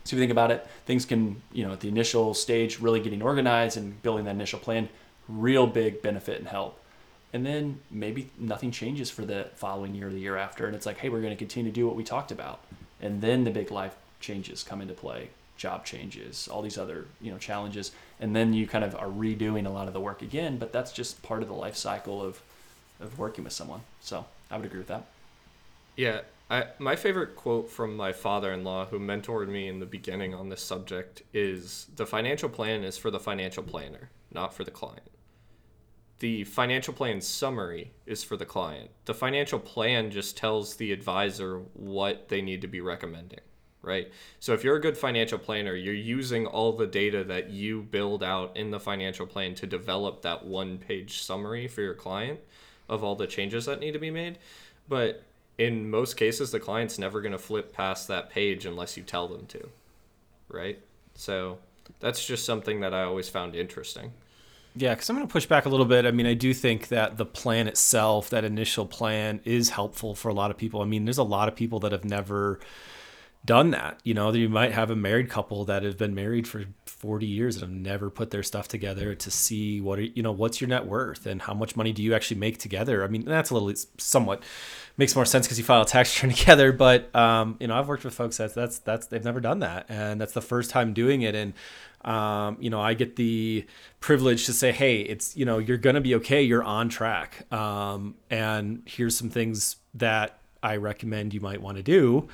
So 0.04 0.10
if 0.10 0.14
you 0.14 0.20
think 0.20 0.32
about 0.32 0.52
it, 0.52 0.66
things 0.86 1.06
can, 1.06 1.42
you 1.52 1.66
know, 1.66 1.74
at 1.74 1.82
the 1.82 1.88
initial 1.88 2.34
stage, 2.34 2.80
really 2.80 3.00
getting 3.00 3.22
organized 3.22 3.78
and 3.78 4.02
building 4.02 4.26
that 4.26 4.32
initial 4.32 4.60
plan, 4.60 4.90
real 5.28 5.68
big 5.68 6.02
benefit 6.02 6.40
and 6.40 6.48
help. 6.48 6.80
And 7.34 7.46
then 7.46 7.80
maybe 7.90 8.30
nothing 8.38 8.72
changes 8.72 9.10
for 9.10 9.26
the 9.26 9.48
following 9.56 9.96
year 9.96 10.08
or 10.08 10.12
the 10.12 10.20
year 10.20 10.38
after. 10.38 10.66
And 10.66 10.76
it's 10.76 10.86
like, 10.86 10.98
hey, 10.98 11.10
we're 11.10 11.22
going 11.22 11.34
to 11.34 11.38
continue 11.38 11.72
to 11.72 11.76
do 11.76 11.88
what 11.88 11.96
we 11.96 12.04
talked 12.04 12.32
about. 12.32 12.64
And 13.02 13.22
then 13.22 13.44
the 13.44 13.52
big 13.52 13.72
life 13.72 13.96
changes 14.20 14.64
come 14.64 14.82
into 14.82 14.94
play, 14.94 15.30
job 15.58 15.86
changes, 15.86 16.48
all 16.48 16.62
these 16.62 16.78
other, 16.78 17.08
you 17.20 17.32
know, 17.32 17.38
challenges. 17.38 17.92
And 18.20 18.36
then 18.36 18.54
you 18.54 18.68
kind 18.68 18.84
of 18.84 18.96
are 18.96 19.08
redoing 19.08 19.66
a 19.66 19.70
lot 19.70 19.88
of 19.88 19.94
the 19.94 20.00
work 20.00 20.22
again. 20.22 20.58
But 20.58 20.72
that's 20.72 20.92
just 20.92 21.22
part 21.24 21.42
of 21.42 21.48
the 21.48 21.56
life 21.56 21.76
cycle 21.76 22.22
of, 22.22 22.42
of 23.00 23.18
working 23.18 23.44
with 23.44 23.54
someone. 23.54 23.82
So 24.02 24.26
I 24.50 24.58
would 24.58 24.66
agree 24.66 24.80
with 24.80 24.88
that. 24.88 25.06
Yeah, 25.96 26.22
I, 26.50 26.66
my 26.80 26.96
favorite 26.96 27.36
quote 27.36 27.70
from 27.70 27.96
my 27.96 28.12
father-in-law 28.12 28.88
who 28.88 29.00
mentored 29.00 29.48
me 29.48 29.68
in 29.68 29.80
the 29.80 29.86
beginning 29.86 30.34
on 30.34 30.50
this 30.50 30.62
subject 30.62 31.22
is 31.34 31.88
the 31.96 32.06
financial 32.06 32.50
plan 32.50 32.84
is 32.84 32.98
for 32.98 33.10
the 33.10 33.20
financial 33.20 33.64
planner, 33.64 34.10
not 34.34 34.54
for 34.54 34.64
the 34.64 34.72
client. 34.72 35.10
The 36.22 36.44
financial 36.44 36.94
plan 36.94 37.20
summary 37.20 37.94
is 38.06 38.24
for 38.24 38.38
the 38.38 38.46
client. 38.46 38.92
The 39.06 39.16
financial 39.16 39.58
plan 39.58 40.12
just 40.12 40.38
tells 40.38 40.76
the 40.76 40.92
advisor 40.92 41.62
what 41.74 42.30
they 42.30 42.44
need 42.44 42.62
to 42.62 42.68
be 42.68 42.80
recommending, 42.80 43.40
right? 43.82 44.12
So 44.40 44.54
if 44.54 44.64
you're 44.64 44.76
a 44.76 44.82
good 44.82 45.00
financial 45.00 45.40
planner, 45.40 45.74
you're 45.74 45.96
using 45.96 46.46
all 46.46 46.74
the 46.74 46.86
data 46.86 47.24
that 47.24 47.50
you 47.50 47.82
build 47.82 48.22
out 48.22 48.56
in 48.56 48.70
the 48.70 48.80
financial 48.80 49.26
plan 49.26 49.56
to 49.56 49.66
develop 49.66 50.22
that 50.22 50.46
one-page 50.46 51.24
summary 51.24 51.68
for 51.68 51.82
your 51.82 51.96
client 51.96 52.40
of 52.88 53.04
all 53.04 53.16
the 53.16 53.26
changes 53.26 53.66
that 53.66 53.80
need 53.80 53.94
to 53.94 54.00
be 54.00 54.12
made. 54.12 54.38
But 54.88 55.24
in 55.58 55.90
most 55.90 56.18
cases 56.18 56.52
the 56.52 56.60
client's 56.60 57.00
never 57.00 57.20
going 57.20 57.32
to 57.32 57.40
flip 57.40 57.74
past 57.74 58.08
that 58.08 58.30
page 58.30 58.68
unless 58.68 58.96
you 58.96 59.04
tell 59.04 59.28
them 59.28 59.46
to 59.48 59.70
right 60.48 60.80
so 61.14 61.58
that's 62.00 62.26
just 62.26 62.46
something 62.46 62.80
that 62.80 62.94
i 62.94 63.04
always 63.04 63.30
found 63.30 63.56
interesting 63.56 64.12
Yeah, 64.76 64.94
because 64.94 65.10
I'm 65.10 65.18
going 65.18 65.28
to 65.28 65.32
push 65.32 65.46
back 65.46 65.66
a 65.66 65.70
little 65.70 65.86
bit. 65.86 66.06
I 66.06 66.12
mean, 66.12 66.26
I 66.26 66.34
do 66.34 66.54
think 66.54 66.88
that 66.90 67.18
the 67.18 67.26
plan 67.26 67.68
itself, 67.68 68.30
that 68.30 68.46
initial 68.46 68.86
plan, 68.86 69.42
is 69.44 69.70
helpful 69.70 70.16
for 70.16 70.30
a 70.30 70.34
lot 70.34 70.50
of 70.50 70.58
people. 70.58 70.82
I 70.82 70.86
mean, 70.86 71.06
there's 71.06 71.18
a 71.18 71.24
lot 71.24 71.50
of 71.50 71.56
people 71.56 71.80
that 71.82 71.92
have 71.92 72.06
never 72.06 72.60
done 73.44 73.72
that. 73.72 74.00
You 74.04 74.14
know, 74.14 74.32
you 74.32 74.48
might 74.48 74.72
have 74.72 74.90
a 74.92 74.96
married 74.96 75.30
couple 75.30 75.66
that 75.66 75.84
have 75.84 75.98
been 75.98 76.16
married 76.16 76.48
for 76.48 76.66
40 76.86 77.26
years 77.26 77.56
and 77.56 77.64
have 77.64 77.72
never 77.72 78.10
put 78.10 78.30
their 78.30 78.44
stuff 78.44 78.68
together 78.68 79.16
to 79.16 79.32
see 79.32 79.82
what, 79.82 80.00
are, 80.00 80.04
you 80.04 80.22
know, 80.22 80.32
what's 80.32 80.62
your 80.62 80.68
net 80.68 80.86
worth 80.86 81.26
and 81.26 81.42
how 81.42 81.54
much 81.54 81.76
money 81.76 81.92
do 81.92 82.04
you 82.04 82.14
actually 82.14 82.40
make 82.40 82.60
together. 82.60 83.04
I 83.04 83.08
mean, 83.08 83.26
that's 83.26 83.50
a 83.50 83.56
little 83.56 83.74
somewhat 83.98 84.44
makes 84.98 85.16
more 85.16 85.26
sense 85.26 85.48
because 85.48 85.58
you 85.58 85.64
file 85.66 85.82
a 85.82 85.86
tax 85.86 86.16
return 86.24 86.36
together. 86.36 86.72
But, 86.72 87.14
um, 87.16 87.58
you 87.60 87.68
know, 87.68 87.78
I've 87.78 87.88
worked 87.88 88.04
with 88.04 88.14
folks 88.14 88.38
that 88.38 88.54
that's, 88.54 88.80
that's, 88.80 89.08
they've 89.08 89.24
never 89.24 89.42
done 89.42 89.60
that. 89.60 89.88
And 89.90 90.22
that's 90.22 90.34
the 90.34 90.42
first 90.42 90.70
time 90.70 90.94
doing 90.94 91.24
it. 91.24 91.36
And, 91.36 91.54
um, 92.04 92.58
you 92.60 92.70
know, 92.70 92.82
I 92.82 92.94
get 92.94 93.16
the 93.16 93.66
privilege 94.00 94.46
to 94.46 94.54
say, 94.54 94.72
hey, 94.72 95.02
it's, 95.02 95.36
you 95.36 95.46
know, 95.46 95.58
you're 95.58 95.78
going 95.78 95.96
to 95.96 96.02
be 96.02 96.16
okay. 96.16 96.42
You're 96.42 96.64
on 96.64 96.90
track. 96.90 97.52
Um, 97.54 98.16
and 98.30 98.84
here's 98.86 99.16
some 99.16 99.30
things 99.30 99.78
that 99.94 100.40
I 100.64 100.78
recommend 100.78 101.34
you 101.34 101.42
might 101.42 101.62
want 101.62 101.78
to 101.78 101.84
do 101.84 102.28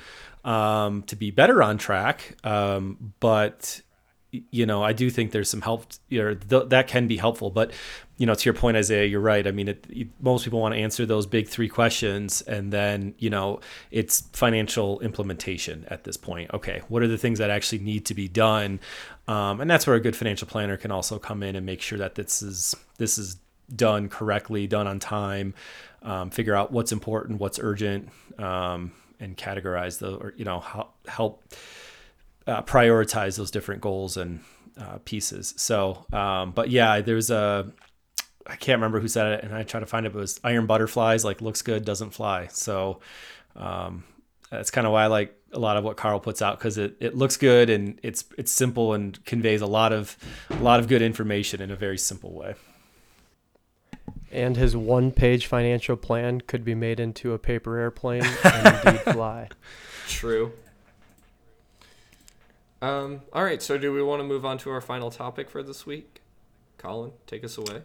um, 0.44 1.02
to 1.04 1.16
be 1.16 1.30
better 1.30 1.62
on 1.62 1.78
track. 1.78 2.36
Um, 2.44 3.14
but 3.20 3.82
you 4.30 4.66
know, 4.66 4.82
I 4.82 4.92
do 4.92 5.08
think 5.08 5.32
there's 5.32 5.48
some 5.48 5.62
help, 5.62 5.86
th- 6.10 6.38
that 6.48 6.86
can 6.86 7.06
be 7.06 7.16
helpful. 7.16 7.50
But, 7.50 7.72
you 8.18 8.26
know, 8.26 8.34
to 8.34 8.44
your 8.44 8.54
point, 8.54 8.76
Isaiah, 8.76 9.06
you're 9.06 9.20
right. 9.20 9.46
I 9.46 9.52
mean, 9.52 9.68
it, 9.68 9.86
most 10.20 10.42
people 10.44 10.60
want 10.60 10.74
to 10.74 10.80
answer 10.80 11.06
those 11.06 11.24
big 11.24 11.48
three 11.48 11.68
questions, 11.68 12.42
and 12.42 12.72
then, 12.72 13.14
you 13.18 13.30
know, 13.30 13.60
it's 13.92 14.22
financial 14.32 14.98
implementation 15.00 15.86
at 15.88 16.02
this 16.02 16.16
point. 16.16 16.50
Okay, 16.52 16.82
what 16.88 17.02
are 17.02 17.08
the 17.08 17.16
things 17.16 17.38
that 17.38 17.48
actually 17.48 17.78
need 17.78 18.04
to 18.06 18.14
be 18.14 18.26
done? 18.26 18.80
Um, 19.28 19.60
and 19.60 19.70
that's 19.70 19.86
where 19.86 19.94
a 19.94 20.00
good 20.00 20.16
financial 20.16 20.48
planner 20.48 20.76
can 20.76 20.90
also 20.90 21.20
come 21.20 21.44
in 21.44 21.54
and 21.54 21.64
make 21.64 21.80
sure 21.80 21.98
that 21.98 22.16
this 22.16 22.42
is 22.42 22.74
this 22.98 23.18
is 23.18 23.36
done 23.74 24.08
correctly, 24.08 24.66
done 24.66 24.88
on 24.88 24.98
time, 24.98 25.54
um, 26.02 26.30
figure 26.30 26.56
out 26.56 26.72
what's 26.72 26.90
important, 26.90 27.38
what's 27.38 27.60
urgent, 27.60 28.08
um, 28.38 28.90
and 29.20 29.36
categorize 29.36 29.98
the, 30.00 30.16
or 30.16 30.34
you 30.36 30.44
know, 30.44 30.58
help 30.58 30.94
help 31.06 31.44
uh, 32.48 32.62
prioritize 32.62 33.36
those 33.36 33.52
different 33.52 33.80
goals 33.80 34.16
and 34.16 34.40
uh, 34.76 34.98
pieces. 35.04 35.54
So, 35.56 36.04
um, 36.12 36.50
but 36.50 36.70
yeah, 36.70 37.00
there's 37.00 37.30
a 37.30 37.72
I 38.48 38.56
can't 38.56 38.78
remember 38.78 39.00
who 39.00 39.08
said 39.08 39.34
it, 39.34 39.44
and 39.44 39.54
I 39.54 39.62
try 39.62 39.80
to 39.80 39.86
find 39.86 40.06
it. 40.06 40.12
But 40.12 40.18
it 40.18 40.22
was 40.22 40.40
iron 40.42 40.66
butterflies 40.66 41.24
like 41.24 41.42
looks 41.42 41.62
good, 41.62 41.84
doesn't 41.84 42.10
fly. 42.10 42.48
So 42.50 43.00
um, 43.56 44.04
that's 44.50 44.70
kind 44.70 44.86
of 44.86 44.92
why 44.92 45.04
I 45.04 45.06
like 45.08 45.34
a 45.52 45.58
lot 45.58 45.76
of 45.76 45.84
what 45.84 45.96
Carl 45.96 46.20
puts 46.20 46.42
out 46.42 46.58
because 46.58 46.78
it, 46.78 46.96
it 47.00 47.14
looks 47.14 47.36
good 47.36 47.70
and 47.70 47.98
it's 48.02 48.24
it's 48.36 48.52
simple 48.52 48.92
and 48.94 49.22
conveys 49.24 49.60
a 49.60 49.66
lot 49.66 49.92
of 49.92 50.16
a 50.50 50.62
lot 50.62 50.80
of 50.80 50.88
good 50.88 51.02
information 51.02 51.60
in 51.60 51.70
a 51.70 51.76
very 51.76 51.98
simple 51.98 52.32
way. 52.32 52.54
And 54.30 54.58
his 54.58 54.76
one-page 54.76 55.46
financial 55.46 55.96
plan 55.96 56.42
could 56.42 56.62
be 56.62 56.74
made 56.74 57.00
into 57.00 57.32
a 57.32 57.38
paper 57.38 57.78
airplane 57.78 58.24
and 58.44 58.86
indeed 58.86 59.00
fly. 59.00 59.48
True. 60.06 60.52
Um, 62.82 63.22
all 63.32 63.42
right, 63.42 63.62
so 63.62 63.78
do 63.78 63.92
we 63.92 64.02
want 64.02 64.20
to 64.20 64.24
move 64.24 64.44
on 64.44 64.58
to 64.58 64.70
our 64.70 64.82
final 64.82 65.10
topic 65.10 65.48
for 65.48 65.62
this 65.62 65.86
week? 65.86 66.20
Colin, 66.76 67.12
take 67.26 67.42
us 67.42 67.56
away. 67.56 67.82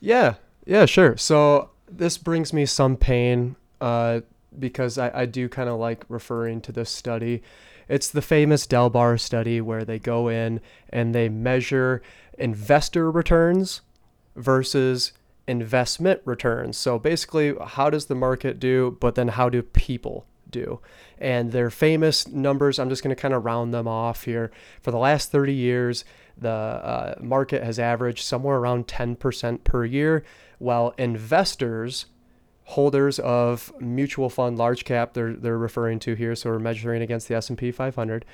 Yeah, 0.00 0.34
yeah, 0.64 0.86
sure. 0.86 1.16
So 1.16 1.70
this 1.90 2.18
brings 2.18 2.52
me 2.52 2.66
some 2.66 2.96
pain 2.96 3.56
uh, 3.80 4.20
because 4.58 4.98
I, 4.98 5.22
I 5.22 5.26
do 5.26 5.48
kind 5.48 5.68
of 5.68 5.78
like 5.78 6.04
referring 6.08 6.60
to 6.62 6.72
this 6.72 6.90
study. 6.90 7.42
It's 7.88 8.08
the 8.08 8.22
famous 8.22 8.66
Dalbar 8.66 9.20
study 9.20 9.60
where 9.60 9.84
they 9.84 9.98
go 9.98 10.28
in 10.28 10.60
and 10.90 11.14
they 11.14 11.28
measure 11.28 12.02
investor 12.38 13.10
returns 13.10 13.82
versus 14.34 15.12
investment 15.46 16.20
returns. 16.24 16.76
So 16.76 16.98
basically, 16.98 17.54
how 17.64 17.90
does 17.90 18.06
the 18.06 18.14
market 18.14 18.58
do, 18.58 18.96
but 19.00 19.14
then 19.14 19.28
how 19.28 19.48
do 19.48 19.62
people 19.62 20.26
do? 20.50 20.80
And 21.18 21.52
their 21.52 21.70
famous 21.70 22.26
numbers, 22.26 22.78
I'm 22.78 22.88
just 22.88 23.02
going 23.02 23.14
to 23.14 23.20
kind 23.20 23.32
of 23.34 23.44
round 23.44 23.72
them 23.72 23.86
off 23.86 24.24
here. 24.24 24.50
For 24.82 24.90
the 24.90 24.98
last 24.98 25.30
30 25.30 25.54
years, 25.54 26.04
the 26.38 26.48
uh, 26.48 27.14
market 27.20 27.62
has 27.62 27.78
averaged 27.78 28.24
somewhere 28.24 28.56
around 28.56 28.86
10% 28.86 29.64
per 29.64 29.84
year, 29.84 30.24
while 30.58 30.94
investors, 30.98 32.06
holders 32.64 33.18
of 33.20 33.72
mutual 33.80 34.28
fund 34.28 34.58
large 34.58 34.84
cap, 34.84 35.14
they're, 35.14 35.32
they're 35.32 35.58
referring 35.58 35.98
to 36.00 36.14
here, 36.14 36.34
so 36.34 36.50
we're 36.50 36.58
measuring 36.58 37.02
against 37.02 37.28
the 37.28 37.34
S&P 37.34 37.70
500, 37.70 38.24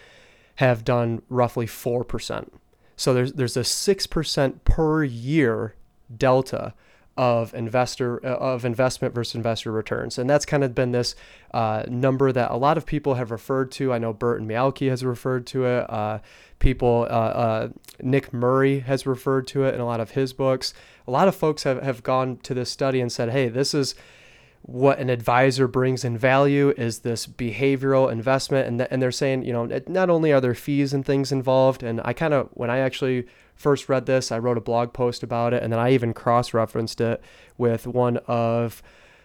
have 0.57 0.85
done 0.85 1.23
roughly 1.29 1.67
4%. 1.67 2.49
So 2.97 3.15
there's, 3.15 3.33
there's 3.35 3.57
a 3.57 3.61
6% 3.61 4.65
per 4.65 5.05
year 5.05 5.75
delta 6.15 6.75
of 7.17 7.53
investor 7.55 8.25
uh, 8.25 8.37
of 8.37 8.65
investment 8.65 9.15
versus 9.15 9.35
investor 9.35 9.71
returns, 9.71 10.19
and 10.19 10.29
that's 10.29 10.47
kind 10.47 10.65
of 10.65 10.75
been 10.75 10.93
this 10.93 11.15
uh, 11.53 11.85
number 11.89 12.33
that 12.33 12.51
a 12.51 12.57
lot 12.57 12.77
of 12.79 12.87
people 12.87 13.15
have 13.15 13.31
referred 13.31 13.71
to. 13.73 13.93
I 13.93 13.99
know 13.99 14.13
Burton 14.13 14.49
Malkiel 14.49 14.91
has 14.91 15.05
referred 15.05 15.47
to 15.49 15.67
it. 15.67 15.91
Uh, 15.91 16.21
people, 16.59 17.07
uh, 17.11 17.13
uh, 17.13 17.69
Nick 18.01 18.33
Murray 18.33 18.81
has 18.81 19.07
referred 19.07 19.47
to 19.49 19.65
it 19.65 19.75
in 19.75 19.81
a 19.81 19.85
lot 19.85 20.01
of 20.01 20.13
his 20.13 20.33
books. 20.33 20.73
A 21.07 21.11
lot 21.11 21.29
of 21.29 21.37
folks 21.37 21.65
have, 21.65 21.83
have 21.83 22.03
gone 22.03 22.39
to 22.45 22.55
this 22.55 22.71
study 22.71 23.01
and 23.01 23.13
said, 23.13 23.31
"Hey, 23.31 23.49
this 23.49 23.75
is." 23.75 23.95
What 24.63 24.99
an 24.99 25.11
advisor 25.11 25.67
brings 25.67 26.05
in 26.05 26.17
value 26.17 26.73
is 26.77 27.01
this 27.01 27.27
behavioral 27.27 28.11
investment. 28.11 28.69
And, 28.69 28.79
th- 28.79 28.89
and 28.91 29.03
they're 29.03 29.11
saying 29.11 29.45
you 29.45 29.53
know 29.53 29.81
not 29.89 30.11
only 30.11 30.33
are 30.33 30.41
there 30.41 30.55
fees 30.55 30.93
and 30.93 31.05
things 31.05 31.33
involved 31.33 31.83
and 31.83 32.01
i 32.05 32.13
kind 32.13 32.35
of 32.35 32.49
when 32.53 32.71
i 32.71 32.79
actually 32.79 33.27
first 33.55 33.89
read 33.89 34.07
this 34.07 34.33
i 34.33 34.39
wrote 34.39 34.59
a 34.59 34.61
blog 34.61 34.93
post 34.93 35.23
about 35.23 35.53
it 35.53 35.63
and 35.63 35.73
then 35.73 35.81
i 35.81 35.91
even 35.91 36.13
cross-referenced 36.13 37.01
it 37.01 37.23
with 37.59 37.87
one 37.87 38.17
of 38.27 38.83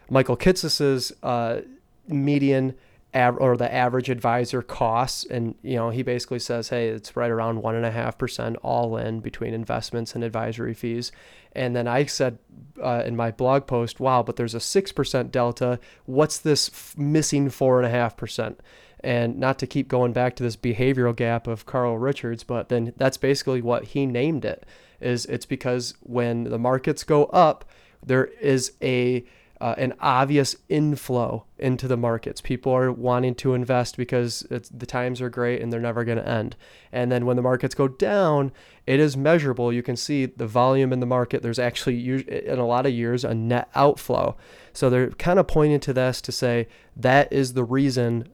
michael 0.10 0.36
kitces's 0.36 1.12
uh, 1.24 1.62
median 2.08 2.74
av- 3.16 3.38
or 3.40 3.58
the 3.58 3.72
average 3.74 4.10
advisor 4.10 4.62
costs 4.62 5.26
and 5.26 5.56
you 5.62 5.76
know 5.76 5.90
he 5.90 6.04
basically 6.04 6.40
says 6.40 6.70
hey 6.70 6.90
it's 6.90 7.16
right 7.16 7.32
around 7.32 7.62
one 7.62 7.76
and 7.76 7.86
a 7.86 7.92
half 7.92 8.18
percent 8.18 8.56
all 8.64 8.98
in 8.98 9.20
between 9.20 9.54
investments 9.54 10.16
and 10.16 10.24
advisory 10.24 10.74
fees 10.74 11.12
and 11.58 11.76
then 11.76 11.88
I 11.88 12.06
said 12.06 12.38
uh, 12.82 13.02
in 13.04 13.16
my 13.16 13.32
blog 13.32 13.66
post, 13.66 14.00
wow, 14.00 14.22
but 14.22 14.36
there's 14.36 14.54
a 14.54 14.60
6% 14.60 15.32
delta. 15.32 15.80
What's 16.06 16.38
this 16.38 16.70
f- 16.70 16.96
missing 16.96 17.48
4.5%? 17.48 18.58
And 19.00 19.40
not 19.40 19.58
to 19.60 19.68
keep 19.68 19.88
going 19.88 20.14
back 20.14 20.36
to 20.36 20.44
this 20.44 20.56
behavioral 20.56 21.16
gap 21.16 21.48
of 21.48 21.66
Carl 21.66 21.98
Richards, 21.98 22.44
but 22.44 22.70
then 22.70 22.94
that's 22.98 23.18
basically 23.18 23.62
what 23.62 23.86
he 23.86 24.06
named 24.06 24.46
it 24.46 24.66
is 25.00 25.26
it's 25.28 25.46
because 25.46 25.96
when 26.02 26.46
the 26.46 26.60
markets 26.60 27.04
go 27.04 27.26
up, 27.26 27.66
there 28.06 28.26
is 28.26 28.74
a 28.82 29.24
uh, 29.60 29.76
an 29.78 29.94
obvious 30.00 30.56
inflow 30.70 31.46
into 31.58 31.88
the 31.88 31.98
markets. 31.98 32.42
People 32.42 32.72
are 32.72 32.92
wanting 32.92 33.36
to 33.36 33.54
invest 33.54 33.98
because 33.98 34.46
the 34.50 34.86
times 34.86 35.22
are 35.22 35.30
great 35.30 35.62
and 35.62 35.72
they're 35.72 35.80
never 35.80 36.04
going 36.04 36.18
to 36.18 36.28
end. 36.28 36.56
And 36.92 37.12
then 37.12 37.26
when 37.26 37.36
the 37.36 37.42
markets 37.42 37.76
go 37.76 37.88
down, 37.88 38.52
it 38.86 39.00
is 39.00 39.18
measurable. 39.18 39.74
You 39.74 39.84
can 39.84 39.96
see 39.96 40.26
the 40.26 40.48
volume 40.48 40.94
in 40.94 41.00
the 41.00 41.06
market. 41.06 41.42
There's 41.42 41.60
actually, 41.60 42.28
in 42.28 42.60
a 42.60 42.68
lot 42.68 42.86
of 42.86 42.94
years, 42.94 43.24
a 43.24 43.34
net 43.34 43.70
outflow. 43.76 44.38
So 44.74 44.90
they're 44.90 45.10
kind 45.12 45.40
of 45.40 45.48
pointing 45.48 45.80
to 45.82 45.94
this 45.94 46.22
to 46.22 46.32
say 46.32 46.68
that 46.96 47.32
is 47.34 47.54
the 47.54 47.64
reason 47.64 48.30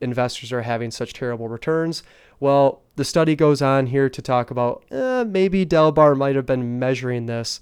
investors 0.00 0.52
are 0.52 0.62
having 0.62 0.90
such 0.90 1.12
terrible 1.12 1.48
returns. 1.48 2.02
Well, 2.40 2.82
the 2.96 3.04
study 3.04 3.34
goes 3.34 3.60
on 3.60 3.86
here 3.86 4.08
to 4.08 4.22
talk 4.22 4.50
about 4.50 4.84
eh, 4.90 5.24
maybe 5.24 5.66
Dalbar 5.66 6.16
might 6.16 6.36
have 6.36 6.46
been 6.46 6.78
measuring 6.78 7.26
this 7.26 7.60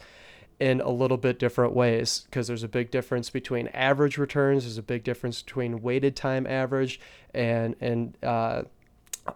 in 0.59 0.81
a 0.81 0.91
little 0.91 1.19
bit 1.19 1.39
different 1.39 1.75
ways 1.75 2.25
because 2.27 2.47
there's 2.47 2.63
a 2.63 2.69
big 2.69 2.91
difference 2.91 3.29
between 3.31 3.69
average 3.69 4.17
returns. 4.17 4.65
There's 4.65 4.79
a 4.79 4.83
big 4.83 5.05
difference 5.05 5.43
between 5.43 5.83
weighted 5.83 6.17
time 6.17 6.47
average 6.47 6.99
and 7.35 7.77
and 7.81 8.17
uh, 8.23 8.63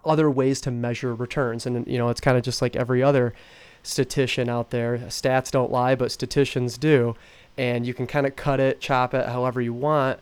other 0.04 0.30
ways 0.30 0.60
to 0.62 0.70
measure 0.70 1.14
returns. 1.14 1.66
And 1.66 1.86
you 1.86 1.98
know, 1.98 2.08
it's 2.08 2.20
kind 2.20 2.36
of 2.36 2.42
just 2.42 2.62
like 2.62 2.76
every 2.76 3.02
other 3.02 3.34
statistician 3.82 4.48
out 4.48 4.70
there. 4.70 4.98
Stats 5.08 5.50
don't 5.50 5.70
lie, 5.70 5.94
but 5.94 6.10
statisticians 6.10 6.78
do. 6.78 7.16
And 7.58 7.86
you 7.86 7.92
can 7.92 8.06
kind 8.06 8.26
of 8.26 8.36
cut 8.36 8.60
it, 8.60 8.80
chop 8.80 9.12
it, 9.12 9.26
however 9.26 9.60
you 9.60 9.74
want. 9.74 10.20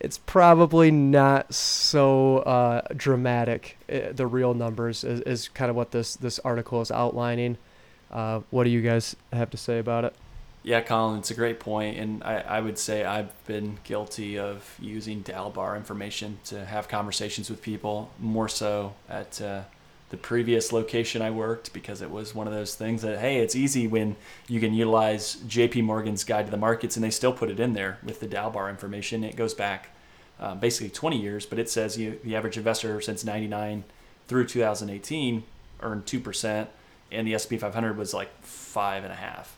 It's 0.00 0.18
probably 0.18 0.90
not 0.90 1.54
so 1.54 2.38
uh, 2.38 2.82
dramatic. 2.96 3.78
Uh, 3.92 4.12
the 4.12 4.26
real 4.26 4.52
numbers 4.52 5.04
is, 5.04 5.20
is 5.20 5.48
kind 5.48 5.70
of 5.70 5.76
what 5.76 5.92
this 5.92 6.16
this 6.16 6.40
article 6.40 6.80
is 6.80 6.90
outlining. 6.90 7.56
Uh, 8.12 8.40
what 8.50 8.64
do 8.64 8.70
you 8.70 8.82
guys 8.82 9.16
have 9.32 9.50
to 9.50 9.56
say 9.56 9.78
about 9.78 10.04
it? 10.04 10.14
Yeah, 10.64 10.80
Colin, 10.80 11.18
it's 11.18 11.30
a 11.30 11.34
great 11.34 11.58
point, 11.58 11.98
and 11.98 12.22
I, 12.22 12.36
I 12.38 12.60
would 12.60 12.78
say 12.78 13.04
I've 13.04 13.32
been 13.46 13.78
guilty 13.82 14.38
of 14.38 14.76
using 14.80 15.24
Dalbar 15.24 15.76
information 15.76 16.38
to 16.44 16.64
have 16.64 16.86
conversations 16.86 17.50
with 17.50 17.62
people, 17.62 18.10
more 18.20 18.48
so 18.48 18.94
at 19.08 19.42
uh, 19.42 19.62
the 20.10 20.16
previous 20.16 20.72
location 20.72 21.20
I 21.20 21.30
worked 21.30 21.72
because 21.72 22.00
it 22.00 22.10
was 22.10 22.32
one 22.32 22.46
of 22.46 22.52
those 22.52 22.76
things 22.76 23.02
that 23.02 23.18
hey, 23.18 23.38
it's 23.38 23.56
easy 23.56 23.88
when 23.88 24.14
you 24.46 24.60
can 24.60 24.72
utilize 24.72 25.34
J.P. 25.48 25.82
Morgan's 25.82 26.22
Guide 26.22 26.44
to 26.44 26.50
the 26.52 26.58
Markets, 26.58 26.96
and 26.96 27.04
they 27.04 27.10
still 27.10 27.32
put 27.32 27.50
it 27.50 27.58
in 27.58 27.72
there 27.72 27.98
with 28.04 28.20
the 28.20 28.28
Dalbar 28.28 28.70
information. 28.70 29.24
It 29.24 29.34
goes 29.34 29.54
back 29.54 29.88
uh, 30.38 30.54
basically 30.54 30.90
20 30.90 31.20
years, 31.20 31.44
but 31.44 31.58
it 31.58 31.70
says 31.70 31.98
you, 31.98 32.20
the 32.22 32.36
average 32.36 32.56
investor 32.56 33.00
since 33.00 33.24
'99 33.24 33.82
through 34.28 34.46
2018 34.46 35.42
earned 35.80 36.06
two 36.06 36.20
percent 36.20 36.68
and 37.12 37.26
the 37.28 37.38
SP 37.38 37.60
500 37.60 37.96
was 37.96 38.14
like 38.14 38.30
five 38.42 39.04
and 39.04 39.12
a 39.12 39.16
half. 39.16 39.56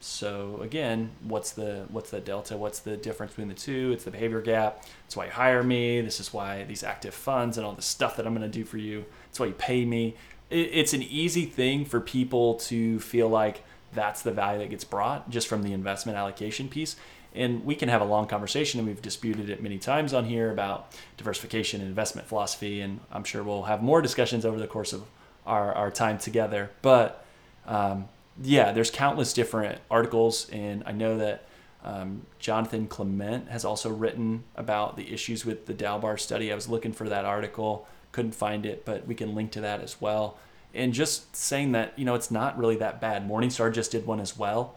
So 0.00 0.60
again, 0.62 1.10
what's 1.22 1.52
the 1.52 1.86
what's 1.88 2.10
the 2.10 2.20
delta? 2.20 2.56
What's 2.56 2.80
the 2.80 2.96
difference 2.96 3.32
between 3.32 3.48
the 3.48 3.54
two? 3.54 3.90
It's 3.92 4.04
the 4.04 4.10
behavior 4.10 4.40
gap. 4.40 4.84
That's 5.04 5.16
why 5.16 5.26
you 5.26 5.32
hire 5.32 5.62
me. 5.62 6.00
This 6.00 6.20
is 6.20 6.32
why 6.32 6.64
these 6.64 6.84
active 6.84 7.14
funds 7.14 7.56
and 7.56 7.66
all 7.66 7.72
the 7.72 7.82
stuff 7.82 8.16
that 8.16 8.26
I'm 8.26 8.34
going 8.34 8.48
to 8.48 8.58
do 8.58 8.64
for 8.64 8.78
you. 8.78 9.04
That's 9.26 9.40
why 9.40 9.46
you 9.46 9.52
pay 9.54 9.84
me. 9.84 10.14
It, 10.48 10.70
it's 10.72 10.92
an 10.92 11.02
easy 11.02 11.44
thing 11.44 11.84
for 11.84 12.00
people 12.00 12.54
to 12.54 13.00
feel 13.00 13.28
like 13.28 13.64
that's 13.92 14.22
the 14.22 14.30
value 14.30 14.60
that 14.60 14.70
gets 14.70 14.84
brought 14.84 15.28
just 15.30 15.48
from 15.48 15.62
the 15.62 15.72
investment 15.72 16.16
allocation 16.16 16.68
piece. 16.68 16.96
And 17.34 17.64
we 17.64 17.74
can 17.74 17.88
have 17.88 18.00
a 18.00 18.04
long 18.04 18.26
conversation, 18.26 18.80
and 18.80 18.88
we've 18.88 19.02
disputed 19.02 19.50
it 19.50 19.62
many 19.62 19.78
times 19.78 20.14
on 20.14 20.24
here 20.24 20.50
about 20.50 20.92
diversification 21.18 21.80
and 21.80 21.88
investment 21.88 22.26
philosophy. 22.28 22.80
And 22.80 23.00
I'm 23.12 23.24
sure 23.24 23.42
we'll 23.42 23.64
have 23.64 23.82
more 23.82 24.00
discussions 24.00 24.46
over 24.46 24.58
the 24.58 24.66
course 24.66 24.92
of 24.92 25.04
our, 25.46 25.72
our 25.74 25.90
time 25.90 26.18
together. 26.18 26.70
But 26.82 27.24
um, 27.66 28.08
yeah, 28.42 28.72
there's 28.72 28.90
countless 28.90 29.32
different 29.32 29.80
articles, 29.90 30.48
and 30.50 30.82
I 30.86 30.92
know 30.92 31.16
that 31.18 31.44
um, 31.84 32.22
Jonathan 32.38 32.86
Clement 32.88 33.48
has 33.48 33.64
also 33.64 33.90
written 33.90 34.44
about 34.56 34.96
the 34.96 35.12
issues 35.12 35.46
with 35.46 35.66
the 35.66 35.74
Dalbar 35.74 36.18
study. 36.18 36.52
I 36.52 36.54
was 36.54 36.68
looking 36.68 36.92
for 36.92 37.08
that 37.08 37.24
article, 37.24 37.86
couldn't 38.12 38.34
find 38.34 38.66
it, 38.66 38.84
but 38.84 39.06
we 39.06 39.14
can 39.14 39.34
link 39.34 39.52
to 39.52 39.60
that 39.60 39.80
as 39.80 40.00
well. 40.00 40.38
and 40.74 40.92
just 40.92 41.34
saying 41.34 41.72
that 41.72 41.92
you 41.98 42.04
know 42.04 42.14
it's 42.14 42.30
not 42.30 42.58
really 42.58 42.76
that 42.76 43.00
bad. 43.00 43.26
Morningstar 43.28 43.72
just 43.72 43.90
did 43.92 44.06
one 44.06 44.20
as 44.20 44.36
well, 44.36 44.74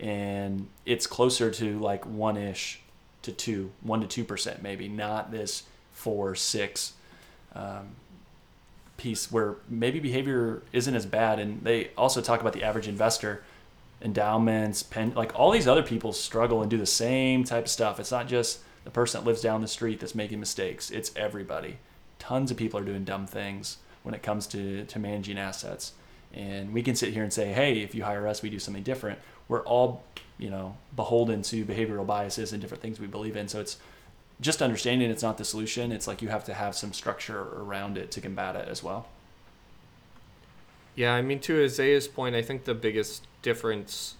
and 0.00 0.68
it's 0.86 1.06
closer 1.06 1.50
to 1.50 1.78
like 1.78 2.04
one 2.06 2.36
ish 2.36 2.80
to 3.22 3.32
two, 3.32 3.70
one 3.82 4.00
to 4.00 4.06
two 4.06 4.24
percent 4.24 4.62
maybe, 4.62 4.88
not 4.88 5.30
this 5.30 5.64
four 5.92 6.34
six 6.34 6.94
um, 7.54 7.90
piece 9.02 9.32
where 9.32 9.56
maybe 9.68 9.98
behavior 9.98 10.62
isn't 10.72 10.94
as 10.94 11.04
bad. 11.04 11.38
And 11.40 11.62
they 11.62 11.90
also 11.96 12.20
talk 12.20 12.40
about 12.40 12.52
the 12.52 12.62
average 12.62 12.86
investor, 12.86 13.42
endowments, 14.00 14.82
pen, 14.82 15.12
like 15.14 15.38
all 15.38 15.50
these 15.50 15.66
other 15.66 15.82
people 15.82 16.12
struggle 16.12 16.62
and 16.62 16.70
do 16.70 16.78
the 16.78 16.86
same 16.86 17.42
type 17.44 17.64
of 17.64 17.70
stuff. 17.70 17.98
It's 17.98 18.12
not 18.12 18.28
just 18.28 18.60
the 18.84 18.90
person 18.90 19.20
that 19.20 19.26
lives 19.26 19.40
down 19.40 19.60
the 19.60 19.68
street 19.68 20.00
that's 20.00 20.14
making 20.14 20.40
mistakes. 20.40 20.90
It's 20.90 21.10
everybody. 21.16 21.78
Tons 22.18 22.50
of 22.50 22.56
people 22.56 22.78
are 22.78 22.84
doing 22.84 23.04
dumb 23.04 23.26
things 23.26 23.78
when 24.04 24.14
it 24.14 24.22
comes 24.22 24.46
to, 24.48 24.84
to 24.84 24.98
managing 24.98 25.38
assets. 25.38 25.92
And 26.32 26.72
we 26.72 26.82
can 26.82 26.94
sit 26.94 27.12
here 27.12 27.24
and 27.24 27.32
say, 27.32 27.52
hey, 27.52 27.80
if 27.80 27.94
you 27.94 28.04
hire 28.04 28.26
us, 28.26 28.40
we 28.40 28.50
do 28.50 28.58
something 28.58 28.82
different. 28.84 29.18
We're 29.48 29.64
all, 29.64 30.04
you 30.38 30.48
know, 30.48 30.76
beholden 30.94 31.42
to 31.42 31.64
behavioral 31.64 32.06
biases 32.06 32.52
and 32.52 32.62
different 32.62 32.82
things 32.82 33.00
we 33.00 33.08
believe 33.08 33.36
in. 33.36 33.48
So 33.48 33.60
it's 33.60 33.78
just 34.42 34.60
understanding 34.60 35.10
it's 35.10 35.22
not 35.22 35.38
the 35.38 35.44
solution. 35.44 35.92
It's 35.92 36.06
like 36.06 36.20
you 36.20 36.28
have 36.28 36.44
to 36.44 36.54
have 36.54 36.74
some 36.74 36.92
structure 36.92 37.40
around 37.40 37.96
it 37.96 38.10
to 38.12 38.20
combat 38.20 38.56
it 38.56 38.68
as 38.68 38.82
well. 38.82 39.08
Yeah, 40.94 41.14
I 41.14 41.22
mean, 41.22 41.40
to 41.40 41.64
Isaiah's 41.64 42.06
point, 42.06 42.34
I 42.34 42.42
think 42.42 42.64
the 42.64 42.74
biggest 42.74 43.26
difference 43.40 44.16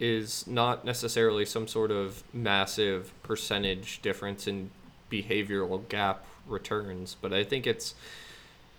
is 0.00 0.46
not 0.46 0.84
necessarily 0.84 1.44
some 1.44 1.68
sort 1.68 1.90
of 1.90 2.22
massive 2.32 3.12
percentage 3.22 4.00
difference 4.00 4.46
in 4.46 4.70
behavioral 5.10 5.86
gap 5.88 6.24
returns, 6.46 7.16
but 7.20 7.32
I 7.32 7.44
think 7.44 7.66
it's 7.66 7.94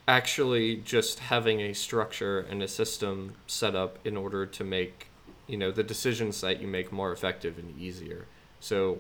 actually 0.08 0.78
just 0.78 1.20
having 1.20 1.60
a 1.60 1.74
structure 1.74 2.39
and 2.39 2.63
a 2.63 2.68
system 2.68 3.36
set 3.46 3.76
up 3.76 4.00
in 4.04 4.18
order 4.18 4.46
to 4.46 4.63
make 4.63 5.08
you 5.46 5.58
know 5.58 5.72
the 5.72 5.84
decisions 5.84 6.42
that 6.42 6.60
you 6.60 6.68
make 6.68 6.92
more 6.92 7.12
effective 7.12 7.60
and 7.60 7.80
easier 7.80 8.26
so 8.60 8.98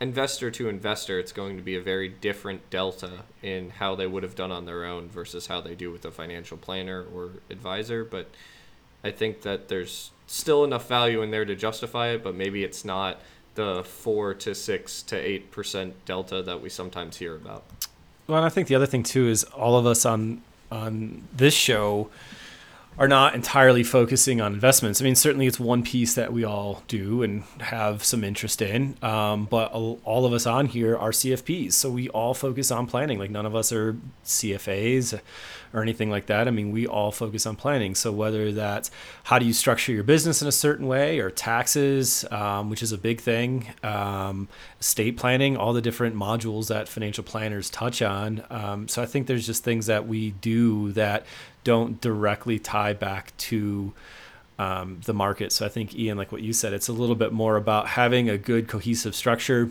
investor 0.00 0.50
to 0.50 0.68
investor 0.68 1.18
it's 1.18 1.32
going 1.32 1.56
to 1.56 1.62
be 1.62 1.74
a 1.74 1.80
very 1.80 2.08
different 2.08 2.68
delta 2.68 3.22
in 3.42 3.70
how 3.70 3.94
they 3.94 4.06
would 4.06 4.22
have 4.22 4.34
done 4.34 4.52
on 4.52 4.66
their 4.66 4.84
own 4.84 5.08
versus 5.08 5.46
how 5.46 5.60
they 5.60 5.74
do 5.74 5.90
with 5.90 6.04
a 6.04 6.10
financial 6.10 6.56
planner 6.58 7.04
or 7.14 7.30
advisor. 7.50 8.04
But 8.04 8.30
i 9.04 9.10
think 9.10 9.42
that 9.42 9.68
there's 9.68 10.10
still 10.26 10.64
enough 10.64 10.88
value 10.88 11.22
in 11.22 11.30
there 11.30 11.44
to 11.44 11.54
justify 11.54 12.08
it 12.08 12.24
but 12.24 12.34
maybe 12.34 12.64
it's 12.64 12.84
not 12.84 13.20
the 13.56 13.82
4 13.84 14.34
to 14.34 14.54
6 14.54 15.02
to 15.02 15.40
8% 15.40 15.92
delta 16.04 16.42
that 16.42 16.60
we 16.60 16.68
sometimes 16.68 17.16
hear 17.16 17.34
about. 17.34 17.64
Well, 18.26 18.38
and 18.38 18.46
I 18.46 18.48
think 18.48 18.68
the 18.68 18.74
other 18.74 18.86
thing 18.86 19.02
too 19.02 19.28
is 19.28 19.44
all 19.44 19.76
of 19.76 19.86
us 19.86 20.06
on 20.06 20.42
on 20.70 21.22
this 21.32 21.54
show 21.54 22.10
are 22.98 23.08
not 23.08 23.34
entirely 23.34 23.82
focusing 23.82 24.40
on 24.40 24.54
investments. 24.54 25.00
I 25.00 25.04
mean, 25.04 25.14
certainly 25.14 25.46
it's 25.46 25.60
one 25.60 25.82
piece 25.82 26.14
that 26.14 26.32
we 26.32 26.44
all 26.44 26.82
do 26.88 27.22
and 27.22 27.42
have 27.60 28.02
some 28.02 28.24
interest 28.24 28.62
in, 28.62 28.96
um, 29.02 29.44
but 29.46 29.66
all 29.72 30.24
of 30.24 30.32
us 30.32 30.46
on 30.46 30.66
here 30.66 30.96
are 30.96 31.10
CFPs, 31.10 31.72
so 31.72 31.90
we 31.90 32.08
all 32.10 32.32
focus 32.32 32.70
on 32.70 32.86
planning. 32.86 33.18
Like 33.18 33.30
none 33.30 33.44
of 33.44 33.54
us 33.54 33.70
are 33.72 33.96
CFAs 34.24 35.20
or 35.72 35.82
anything 35.82 36.10
like 36.10 36.26
that. 36.26 36.48
I 36.48 36.50
mean, 36.50 36.70
we 36.72 36.86
all 36.86 37.12
focus 37.12 37.46
on 37.46 37.56
planning. 37.56 37.94
So 37.94 38.12
whether 38.12 38.52
that's 38.52 38.90
how 39.24 39.38
do 39.38 39.46
you 39.46 39.52
structure 39.52 39.92
your 39.92 40.04
business 40.04 40.42
in 40.42 40.48
a 40.48 40.52
certain 40.52 40.86
way, 40.86 41.18
or 41.18 41.30
taxes, 41.30 42.24
um, 42.30 42.70
which 42.70 42.82
is 42.82 42.92
a 42.92 42.98
big 42.98 43.20
thing, 43.20 43.68
um, 43.82 44.48
estate 44.80 45.16
planning, 45.16 45.56
all 45.56 45.72
the 45.72 45.82
different 45.82 46.16
modules 46.16 46.68
that 46.68 46.88
financial 46.88 47.24
planners 47.24 47.70
touch 47.70 48.02
on. 48.02 48.44
Um, 48.50 48.88
so 48.88 49.02
I 49.02 49.06
think 49.06 49.26
there's 49.26 49.46
just 49.46 49.64
things 49.64 49.86
that 49.86 50.06
we 50.06 50.32
do 50.32 50.92
that 50.92 51.26
don't 51.64 52.00
directly 52.00 52.58
tie 52.58 52.92
back 52.92 53.36
to 53.36 53.92
um, 54.58 55.00
the 55.04 55.12
market. 55.12 55.52
So 55.52 55.66
I 55.66 55.68
think 55.68 55.94
Ian, 55.94 56.16
like 56.16 56.32
what 56.32 56.42
you 56.42 56.52
said, 56.52 56.72
it's 56.72 56.88
a 56.88 56.92
little 56.92 57.16
bit 57.16 57.32
more 57.32 57.56
about 57.56 57.88
having 57.88 58.30
a 58.30 58.38
good 58.38 58.68
cohesive 58.68 59.14
structure. 59.14 59.70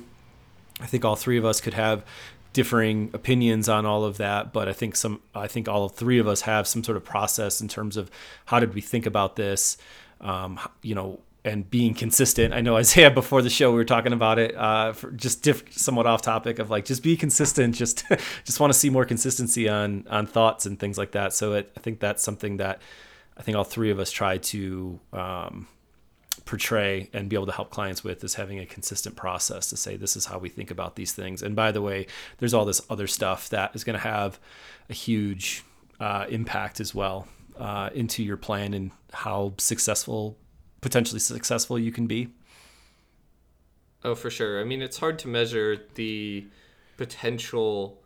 I 0.80 0.88
think 0.88 1.06
all 1.06 1.16
three 1.16 1.38
of 1.38 1.46
us 1.46 1.62
could 1.62 1.74
have 1.74 2.04
differing 2.56 3.12
opinions 3.14 3.68
on 3.68 3.86
all 3.86 4.06
of 4.06 4.16
that, 4.16 4.54
but 4.54 4.70
I 4.70 4.74
think 4.74 4.96
some 4.96 5.22
I 5.36 5.46
think 5.46 5.68
all 5.68 5.90
three 5.90 6.20
of 6.20 6.28
us 6.28 6.42
have 6.42 6.68
some 6.68 6.86
sort 6.86 6.96
of 6.96 7.04
process 7.04 7.60
in 7.60 7.68
terms 7.68 7.98
of 7.98 8.10
how 8.46 8.62
did 8.62 8.74
we 8.74 8.80
think 8.80 9.06
about 9.06 9.36
this, 9.36 9.78
um, 10.22 10.58
you 10.82 10.96
know, 10.96 11.20
and 11.44 11.70
being 11.70 11.94
consistent. 11.94 12.54
I 12.54 12.62
know 12.62 12.78
Isaiah 12.84 13.12
before 13.12 13.42
the 13.42 13.50
show 13.50 13.72
we 13.72 13.76
were 13.76 13.84
talking 13.84 14.14
about 14.14 14.40
it, 14.40 14.56
uh, 14.56 14.94
just 15.18 15.44
diff- 15.44 15.78
somewhat 15.78 16.08
off 16.08 16.22
topic 16.22 16.58
of 16.58 16.70
like 16.70 16.86
just 16.86 17.04
be 17.04 17.18
consistent. 17.18 17.76
Just 17.76 18.06
just 18.46 18.62
want 18.62 18.72
to 18.72 18.80
see 18.80 18.90
more 18.90 19.04
consistency 19.04 19.68
on 19.68 20.08
on 20.10 20.26
thoughts 20.26 20.66
and 20.66 20.80
things 20.80 20.98
like 20.98 21.12
that. 21.12 21.34
So 21.34 21.54
it, 21.54 21.74
I 21.76 21.82
think 21.82 22.00
that's 22.00 22.24
something 22.24 22.56
that 22.58 22.82
I 23.38 23.42
think 23.42 23.58
all 23.58 23.66
three 23.66 23.92
of 23.92 24.00
us 24.00 24.12
try 24.12 24.38
to 24.38 24.98
um, 25.12 25.68
portray 26.46 27.10
and 27.12 27.28
be 27.28 27.36
able 27.36 27.48
to 27.48 27.52
help 27.52 27.72
clients 27.72 28.04
with 28.04 28.24
is 28.24 28.36
having 28.36 28.60
a 28.60 28.66
consistent 28.66 29.16
process 29.16 29.68
to 29.70 29.78
say 29.78 29.98
this 29.98 30.16
is 30.16 30.26
how 30.26 30.38
we 30.38 30.48
think 30.48 30.72
about 30.72 30.96
these 30.96 31.12
things. 31.12 31.42
And 31.42 31.56
by 31.56 31.72
the 31.72 31.82
way, 31.82 32.08
there's 32.38 32.54
all 32.54 32.66
this 32.66 32.82
other 32.90 33.08
stuff 33.08 33.50
that 33.50 33.76
is 33.76 33.84
going 33.84 33.98
to 33.98 34.08
have 34.08 34.40
a 34.90 34.94
huge 34.94 35.64
uh, 36.00 36.26
impact 36.30 36.80
as 36.80 36.94
well 36.94 37.28
uh, 37.58 37.90
into 37.94 38.24
your 38.24 38.38
plan 38.38 38.74
and 38.74 38.92
how 39.12 39.54
successful 39.58 40.38
potentially 40.86 41.20
successful 41.20 41.80
you 41.80 41.92
can 41.92 42.06
be? 42.06 42.30
Oh, 44.04 44.14
for 44.14 44.30
sure. 44.30 44.62
I 44.62 44.64
mean, 44.64 44.84
it's 44.84 44.98
hard 44.98 45.18
to 45.20 45.28
measure 45.28 45.82
the 45.96 46.46
potential 46.96 48.00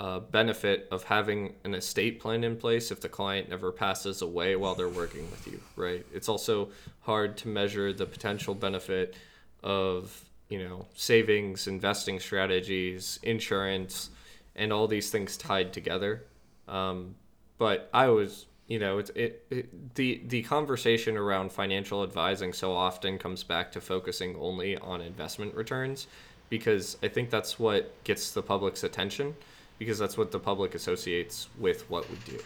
uh, 0.00 0.18
benefit 0.18 0.88
of 0.90 1.04
having 1.04 1.52
an 1.62 1.74
estate 1.74 2.20
plan 2.20 2.42
in 2.42 2.56
place 2.56 2.90
if 2.90 3.02
the 3.02 3.08
client 3.08 3.50
never 3.50 3.70
passes 3.70 4.22
away 4.22 4.56
while 4.56 4.74
they're 4.74 4.88
working 4.88 5.30
with 5.30 5.46
you, 5.46 5.60
right? 5.76 6.06
It's 6.14 6.26
also 6.26 6.70
hard 7.00 7.36
to 7.38 7.48
measure 7.48 7.92
the 7.92 8.06
potential 8.06 8.54
benefit 8.54 9.14
of, 9.62 10.24
you 10.48 10.64
know, 10.64 10.86
savings, 10.94 11.66
investing 11.66 12.18
strategies, 12.18 13.20
insurance, 13.22 14.08
and 14.56 14.72
all 14.72 14.88
these 14.88 15.10
things 15.10 15.36
tied 15.36 15.70
together. 15.74 16.24
Um, 16.66 17.14
but 17.58 17.90
I 17.92 18.08
was 18.08 18.46
you 18.68 18.78
know 18.78 18.98
it's 18.98 19.10
it, 19.10 19.44
it, 19.50 19.94
the 19.96 20.22
the 20.28 20.42
conversation 20.44 21.16
around 21.18 21.52
financial 21.52 22.02
advising 22.04 22.54
so 22.54 22.72
often 22.72 23.18
comes 23.18 23.42
back 23.42 23.72
to 23.72 23.80
focusing 23.80 24.34
only 24.36 24.78
on 24.78 25.02
investment 25.02 25.54
returns 25.54 26.06
because 26.48 26.96
I 27.02 27.08
think 27.08 27.28
that's 27.28 27.58
what 27.58 28.02
gets 28.04 28.30
the 28.30 28.42
public's 28.42 28.84
attention 28.84 29.34
because 29.80 29.98
that's 29.98 30.18
what 30.18 30.30
the 30.30 30.38
public 30.38 30.74
associates 30.76 31.48
with 31.58 31.88
what 31.90 32.08
we 32.08 32.16
do. 32.26 32.38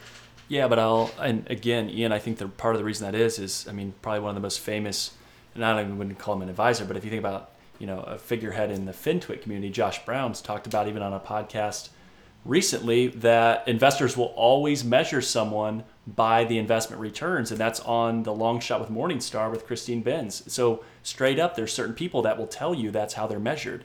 Yeah, 0.49 0.69
but 0.69 0.79
I'll 0.79 1.11
and 1.21 1.47
again, 1.51 1.91
Ian, 1.91 2.13
I 2.13 2.19
think 2.21 2.39
the 2.39 2.49
part 2.49 2.75
of 2.75 2.79
the 2.79 2.85
reason 2.85 3.11
that 3.11 3.19
is 3.19 3.39
is 3.39 3.67
I 3.69 3.73
mean 3.73 3.93
probably 4.01 4.21
one 4.21 4.31
of 4.31 4.37
the 4.37 4.41
most 4.41 4.61
famous, 4.61 5.11
and 5.55 5.65
I 5.65 5.73
don't 5.75 5.85
even 5.85 5.99
wouldn't 5.99 6.19
call 6.19 6.37
him 6.37 6.43
an 6.43 6.49
advisor, 6.49 6.87
but 6.87 6.97
if 6.97 7.05
you 7.05 7.11
think 7.11 7.21
about 7.21 7.51
you 7.79 7.87
know 7.87 8.01
a 8.01 8.17
figurehead 8.17 8.71
in 8.71 8.87
the 8.87 8.93
FinTwit 8.93 9.43
community, 9.43 9.71
Josh 9.71 10.05
Brown's 10.05 10.41
talked 10.41 10.67
about 10.67 10.87
even 10.89 11.03
on 11.03 11.13
a 11.13 11.21
podcast 11.21 11.91
recently 12.45 13.09
that 13.09 13.67
investors 13.67 14.17
will 14.17 14.33
always 14.37 14.85
measure 14.85 15.23
someone 15.23 15.83
by 16.07 16.45
the 16.45 16.59
investment 16.59 17.01
returns, 17.03 17.51
and 17.51 17.59
that's 17.59 17.81
on 17.81 18.23
the 18.23 18.33
long 18.33 18.61
shot 18.61 18.81
with 18.81 18.91
Morningstar 18.91 19.51
with 19.51 19.67
Christine 19.67 20.03
Benz. 20.03 20.45
So 20.53 20.85
straight 21.03 21.41
up, 21.41 21.57
there's 21.57 21.73
certain 21.73 21.95
people 21.95 22.23
that 22.23 22.39
will 22.39 22.47
tell 22.47 22.75
you 22.75 22.93
that's 22.93 23.15
how 23.15 23.27
they're 23.27 23.41
measured, 23.41 23.83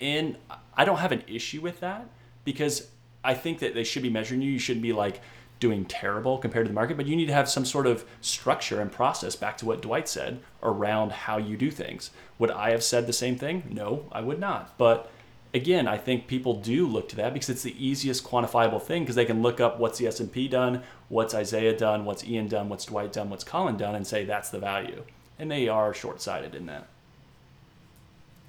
and 0.00 0.36
I 0.76 0.84
don't 0.84 0.98
have 0.98 1.12
an 1.12 1.22
issue 1.28 1.60
with 1.60 1.78
that 1.78 2.08
because 2.48 2.88
I 3.22 3.34
think 3.34 3.58
that 3.58 3.74
they 3.74 3.84
should 3.84 4.02
be 4.02 4.08
measuring 4.08 4.40
you. 4.40 4.50
You 4.50 4.58
shouldn't 4.58 4.82
be 4.82 4.94
like 4.94 5.20
doing 5.60 5.84
terrible 5.84 6.38
compared 6.38 6.64
to 6.64 6.70
the 6.70 6.74
market, 6.74 6.96
but 6.96 7.04
you 7.06 7.14
need 7.14 7.26
to 7.26 7.34
have 7.34 7.46
some 7.46 7.66
sort 7.66 7.86
of 7.86 8.06
structure 8.22 8.80
and 8.80 8.90
process. 8.90 9.36
Back 9.36 9.58
to 9.58 9.66
what 9.66 9.82
Dwight 9.82 10.08
said 10.08 10.40
around 10.62 11.12
how 11.12 11.36
you 11.36 11.58
do 11.58 11.70
things. 11.70 12.10
Would 12.38 12.50
I 12.50 12.70
have 12.70 12.82
said 12.82 13.06
the 13.06 13.12
same 13.12 13.36
thing? 13.36 13.64
No, 13.68 14.06
I 14.10 14.22
would 14.22 14.40
not, 14.40 14.78
but 14.78 15.10
again, 15.52 15.86
I 15.86 15.98
think 15.98 16.26
people 16.26 16.54
do 16.54 16.86
look 16.86 17.10
to 17.10 17.16
that 17.16 17.34
because 17.34 17.50
it's 17.50 17.62
the 17.62 17.84
easiest 17.84 18.24
quantifiable 18.24 18.80
thing 18.80 19.02
because 19.02 19.16
they 19.16 19.26
can 19.26 19.42
look 19.42 19.60
up 19.60 19.78
what's 19.78 19.98
the 19.98 20.06
S&P 20.06 20.48
done, 20.48 20.82
what's 21.10 21.34
Isaiah 21.34 21.76
done, 21.76 22.06
what's 22.06 22.24
Ian 22.24 22.48
done, 22.48 22.70
what's 22.70 22.86
Dwight 22.86 23.12
done, 23.12 23.28
what's 23.28 23.44
Colin 23.44 23.76
done 23.76 23.94
and 23.94 24.06
say 24.06 24.24
that's 24.24 24.48
the 24.48 24.58
value. 24.58 25.04
And 25.38 25.50
they 25.50 25.68
are 25.68 25.92
short-sighted 25.92 26.54
in 26.54 26.64
that. 26.66 26.86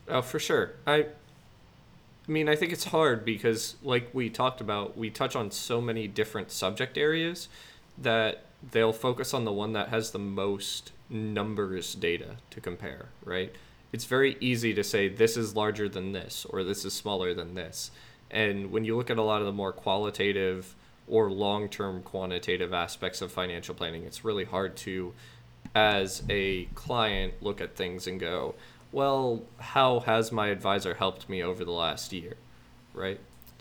Oh, 0.08 0.22
for 0.22 0.40
sure. 0.40 0.76
I 0.88 1.08
I 2.30 2.32
mean, 2.32 2.48
I 2.48 2.56
think 2.56 2.72
it's 2.72 2.86
hard 2.86 3.26
because 3.26 3.76
like 3.84 4.10
we 4.14 4.30
talked 4.30 4.62
about, 4.62 4.96
we 4.96 5.10
touch 5.10 5.36
on 5.36 5.52
so 5.52 5.82
many 5.82 6.08
different 6.08 6.52
subject 6.52 6.98
areas 6.98 7.50
that 7.98 8.46
they'll 8.72 8.94
focus 8.94 9.34
on 9.34 9.46
the 9.46 9.52
one 9.52 9.74
that 9.74 9.90
has 9.90 10.12
the 10.12 10.20
most 10.20 10.92
numbers 11.10 11.96
data 11.96 12.38
to 12.52 12.62
compare, 12.62 13.10
right? 13.26 13.54
it's 13.92 14.06
very 14.06 14.38
easy 14.40 14.74
to 14.74 14.84
say 14.84 15.08
this 15.08 15.36
is 15.36 15.56
larger 15.56 15.90
than 15.90 16.12
this 16.12 16.46
or 16.50 16.64
this 16.64 16.86
is 16.86 16.94
smaller 16.94 17.34
than 17.34 17.56
this. 17.56 17.92
And 18.30 18.72
when 18.72 18.86
you 18.86 18.96
look 18.96 19.10
at 19.10 19.18
a 19.18 19.24
lot 19.24 19.42
of 19.42 19.48
the 19.48 19.54
more 19.54 19.72
qualitative 19.72 20.76
or 21.08 21.32
long 21.32 21.70
term 21.70 22.04
quantitative 22.04 22.74
aspects 22.74 23.22
of 23.22 23.32
financial 23.32 23.74
planning, 23.74 24.04
it's 24.04 24.24
really 24.24 24.46
hard 24.46 24.76
to, 24.78 25.14
as 25.74 26.22
a 26.30 26.66
client, 26.76 27.34
look 27.42 27.62
at 27.62 27.76
things 27.76 28.06
and 28.06 28.20
go, 28.20 28.54
well, 28.92 29.44
how 29.58 30.02
has 30.02 30.32
my 30.32 30.48
advisor 30.48 30.96
helped 30.96 31.30
me 31.30 31.44
over 31.44 31.64
the 31.64 31.72
last 31.72 32.14
year? 32.14 32.36
Right? 32.94 33.20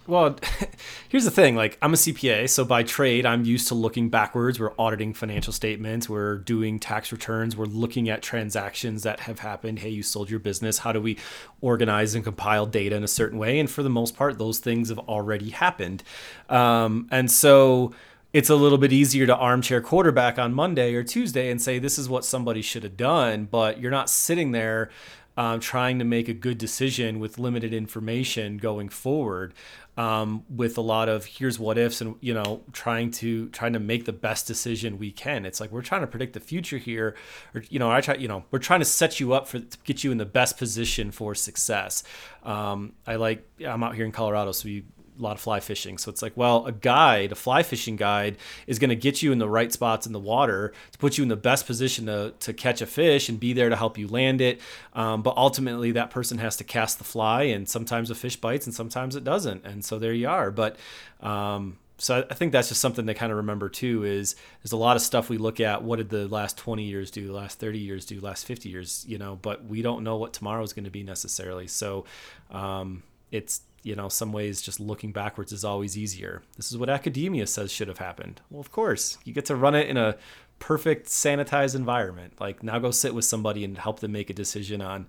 Well, 0.09 0.37
here's 1.11 1.27
the 1.27 1.31
thing. 1.31 1.55
Like, 1.55 1.77
I'm 1.83 1.93
a 1.93 1.97
CPA, 1.97 2.49
so 2.49 2.65
by 2.65 2.83
trade, 2.83 3.27
I'm 3.27 3.45
used 3.45 3.69
to 3.69 3.75
looking 3.75 4.09
backwards. 4.09 4.59
We're 4.59 4.73
auditing 4.79 5.13
financial 5.13 5.53
statements. 5.53 6.09
We're 6.09 6.39
doing 6.39 6.79
tax 6.81 7.13
returns. 7.13 7.57
We're 7.59 7.67
looking 7.67 8.09
at 8.09 8.23
transactions 8.23 9.03
that 9.03 9.21
have 9.21 9.41
happened. 9.41 9.81
Hey, 9.81 9.91
you 9.91 10.03
sold 10.03 10.31
your 10.31 10.41
business. 10.41 10.79
How 10.79 10.93
do 10.93 11.01
we 11.03 11.19
organize 11.61 12.15
and 12.15 12.25
compile 12.25 12.65
data 12.65 12.97
in 12.97 13.05
a 13.05 13.09
certain 13.09 13.39
way? 13.39 13.59
And 13.59 13.71
for 13.71 13.83
the 13.83 13.91
most 13.91 14.17
part, 14.17 14.39
those 14.39 14.61
things 14.61 14.89
have 14.89 14.99
already 15.01 15.51
happened. 15.51 16.03
Um, 16.49 17.07
and 17.11 17.31
so 17.31 17.93
it's 18.33 18.49
a 18.49 18.57
little 18.57 18.79
bit 18.79 18.95
easier 18.95 19.27
to 19.27 19.37
armchair 19.37 19.83
quarterback 19.83 20.39
on 20.39 20.55
Monday 20.55 20.95
or 20.95 21.03
Tuesday 21.03 21.51
and 21.51 21.61
say, 21.61 21.79
this 21.79 21.99
is 21.99 22.09
what 22.09 22.25
somebody 22.25 22.63
should 22.63 22.83
have 22.83 22.97
done. 22.97 23.47
But 23.51 23.79
you're 23.79 23.91
not 23.91 24.09
sitting 24.09 24.53
there 24.53 24.91
um, 25.39 25.61
trying 25.61 26.01
to 26.01 26.05
make 26.05 26.29
a 26.29 26.35
good 26.35 26.59
decision 26.59 27.21
with 27.21 27.39
limited 27.39 27.73
information 27.73 28.59
going 28.59 28.89
forward 28.89 29.55
um, 29.97 30.45
with 30.51 30.77
a 30.77 30.81
lot 30.81 31.09
of 31.09 31.27
here's 31.27 31.61
what 31.61 31.79
ifs 31.79 32.01
and 32.01 32.17
you 32.21 32.35
know 32.35 32.63
trying 32.73 33.13
to 33.13 33.49
trying 33.51 33.73
to 33.73 33.79
make 33.79 34.05
the 34.05 34.13
best 34.13 34.49
decision 34.49 34.99
we 34.99 35.13
can. 35.13 35.47
It's 35.47 35.61
like 35.61 35.71
we're 35.71 35.83
trying 35.83 36.01
to 36.01 36.09
predict 36.09 36.33
the 36.33 36.41
future 36.41 36.77
here 36.77 37.15
or 37.55 37.63
you 37.71 37.79
know 37.79 37.89
i 37.89 38.01
try 38.01 38.17
you 38.17 38.27
know 38.27 38.45
we're 38.51 38.59
trying 38.59 38.81
to 38.81 38.85
set 38.85 39.21
you 39.21 39.33
up 39.33 39.47
for 39.47 39.61
to 39.61 39.79
get 39.85 40.03
you 40.03 40.11
in 40.11 40.19
the 40.19 40.27
best 40.27 40.59
position 40.59 41.13
for 41.13 41.37
success. 41.37 42.03
Um, 42.43 42.95
i 43.07 43.15
like 43.15 43.49
i'm 43.65 43.85
out 43.85 43.95
here 43.95 44.05
in 44.05 44.13
colorado 44.13 44.51
so 44.53 44.67
we 44.67 44.85
a 45.19 45.23
lot 45.23 45.33
of 45.33 45.41
fly 45.41 45.61
fishing. 45.61 45.99
So 45.99 46.11
it's 46.11 46.23
like, 46.23 46.37
well, 46.37 46.67
a 46.67 46.73
guide, 46.73 47.33
a 47.33 47.35
fly 47.35 47.63
fishing 47.63 47.97
guide, 47.97 48.37
is 48.67 48.79
going 48.79 48.91
to 48.91 48.97
get 48.97 49.23
you 49.23 49.33
in 49.33 49.39
the 49.39 49.49
right 49.49 49.73
spots 49.73 50.07
in 50.07 50.13
the 50.13 50.21
water 50.21 50.73
to 50.93 50.99
put 50.99 51.19
you 51.19 51.23
in 51.23 51.29
the 51.29 51.37
best 51.37 51.67
position 51.67 52.07
to, 52.07 52.35
to 52.41 52.53
catch 52.53 52.81
a 52.81 52.87
fish 52.87 53.29
and 53.29 53.41
be 53.41 53.53
there 53.53 53.69
to 53.69 53.77
help 53.77 53.99
you 53.99 54.09
land 54.09 54.41
it. 54.41 54.61
Um, 54.95 55.23
but 55.23 55.37
ultimately, 55.37 55.93
that 55.93 56.11
person 56.11 56.39
has 56.39 56.57
to 56.57 56.65
cast 56.65 56.99
the 56.99 57.05
fly, 57.05 57.45
and 57.45 57.69
sometimes 57.69 58.11
a 58.11 58.15
fish 58.15 58.37
bites 58.37 58.67
and 58.67 58.75
sometimes 58.75 59.17
it 59.17 59.25
doesn't. 59.25 59.65
And 59.65 59.85
so 59.85 59.99
there 59.99 60.13
you 60.13 60.29
are. 60.29 60.51
But 60.51 60.77
um, 61.21 61.79
so 61.99 62.25
I 62.31 62.35
think 62.35 62.53
that's 62.53 62.69
just 62.69 62.81
something 62.81 63.07
to 63.07 63.15
kind 63.15 63.33
of 63.33 63.39
remember 63.39 63.69
too. 63.69 64.05
Is 64.05 64.37
there's 64.63 64.73
a 64.73 64.77
lot 64.77 64.97
of 64.97 65.03
stuff 65.03 65.29
we 65.29 65.37
look 65.37 65.61
at. 65.61 65.83
What 65.83 65.97
did 65.97 66.09
the 66.09 66.29
last 66.29 66.57
20 66.57 66.85
years 66.85 67.11
do? 67.11 67.27
The 67.27 67.33
last 67.33 67.59
30 67.59 67.79
years 67.79 68.07
do? 68.07 68.21
Last 68.21 68.47
50 68.47 68.69
years? 68.69 69.05
You 69.07 69.19
know, 69.19 69.37
but 69.43 69.65
we 69.65 69.83
don't 69.83 70.05
know 70.05 70.17
what 70.17 70.33
tomorrow 70.33 70.63
is 70.63 70.73
going 70.73 70.85
to 70.85 70.91
be 70.91 71.03
necessarily. 71.03 71.67
So 71.67 72.05
um, 72.51 73.03
it's 73.33 73.63
you 73.89 73.97
know, 73.97 74.11
some 74.11 74.33
ways 74.33 74.61
just 74.61 74.79
looking 74.79 75.13
backwards 75.13 75.51
is 75.51 75.65
always 75.65 75.97
easier. 75.97 76.43
This 76.59 76.71
is 76.71 76.77
what 76.77 76.91
academia 76.91 77.47
says 77.47 77.73
should 77.73 77.89
have 77.89 77.97
happened. 77.97 78.43
Well, 78.51 78.61
of 78.61 78.71
course, 78.71 79.17
you 79.25 79.33
get 79.33 79.47
to 79.47 79.57
run 79.57 79.75
it 79.75 79.89
in 79.89 79.97
a 79.97 80.17
perfect 80.59 81.07
sanitized 81.07 81.75
environment. 81.75 82.35
Like 82.39 82.63
now 82.63 82.79
go 82.79 82.91
sit 82.91 83.15
with 83.15 83.25
somebody 83.25 83.65
and 83.65 83.79
help 83.79 84.01
them 84.01 84.13
make 84.13 84.29
a 84.29 84.35
decision 84.35 84.83
on 84.83 85.07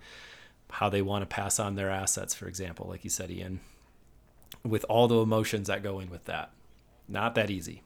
how 0.70 0.88
they 0.88 1.02
want 1.02 1.24
to 1.24 1.26
pass 1.26 1.60
on 1.60 1.76
their 1.76 1.89
assets, 1.89 2.34
for 2.34 2.48
example, 2.48 2.88
like 2.88 3.04
you 3.04 3.10
said, 3.10 3.30
Ian, 3.30 3.60
with 4.63 4.86
all 4.88 5.10
the 5.10 5.18
emotions 5.20 5.68
that 5.68 5.84
go 5.84 6.00
in 6.00 6.10
with 6.10 6.24
that. 6.26 6.52
Not 7.10 7.36
that 7.36 7.50
easy. 7.50 7.82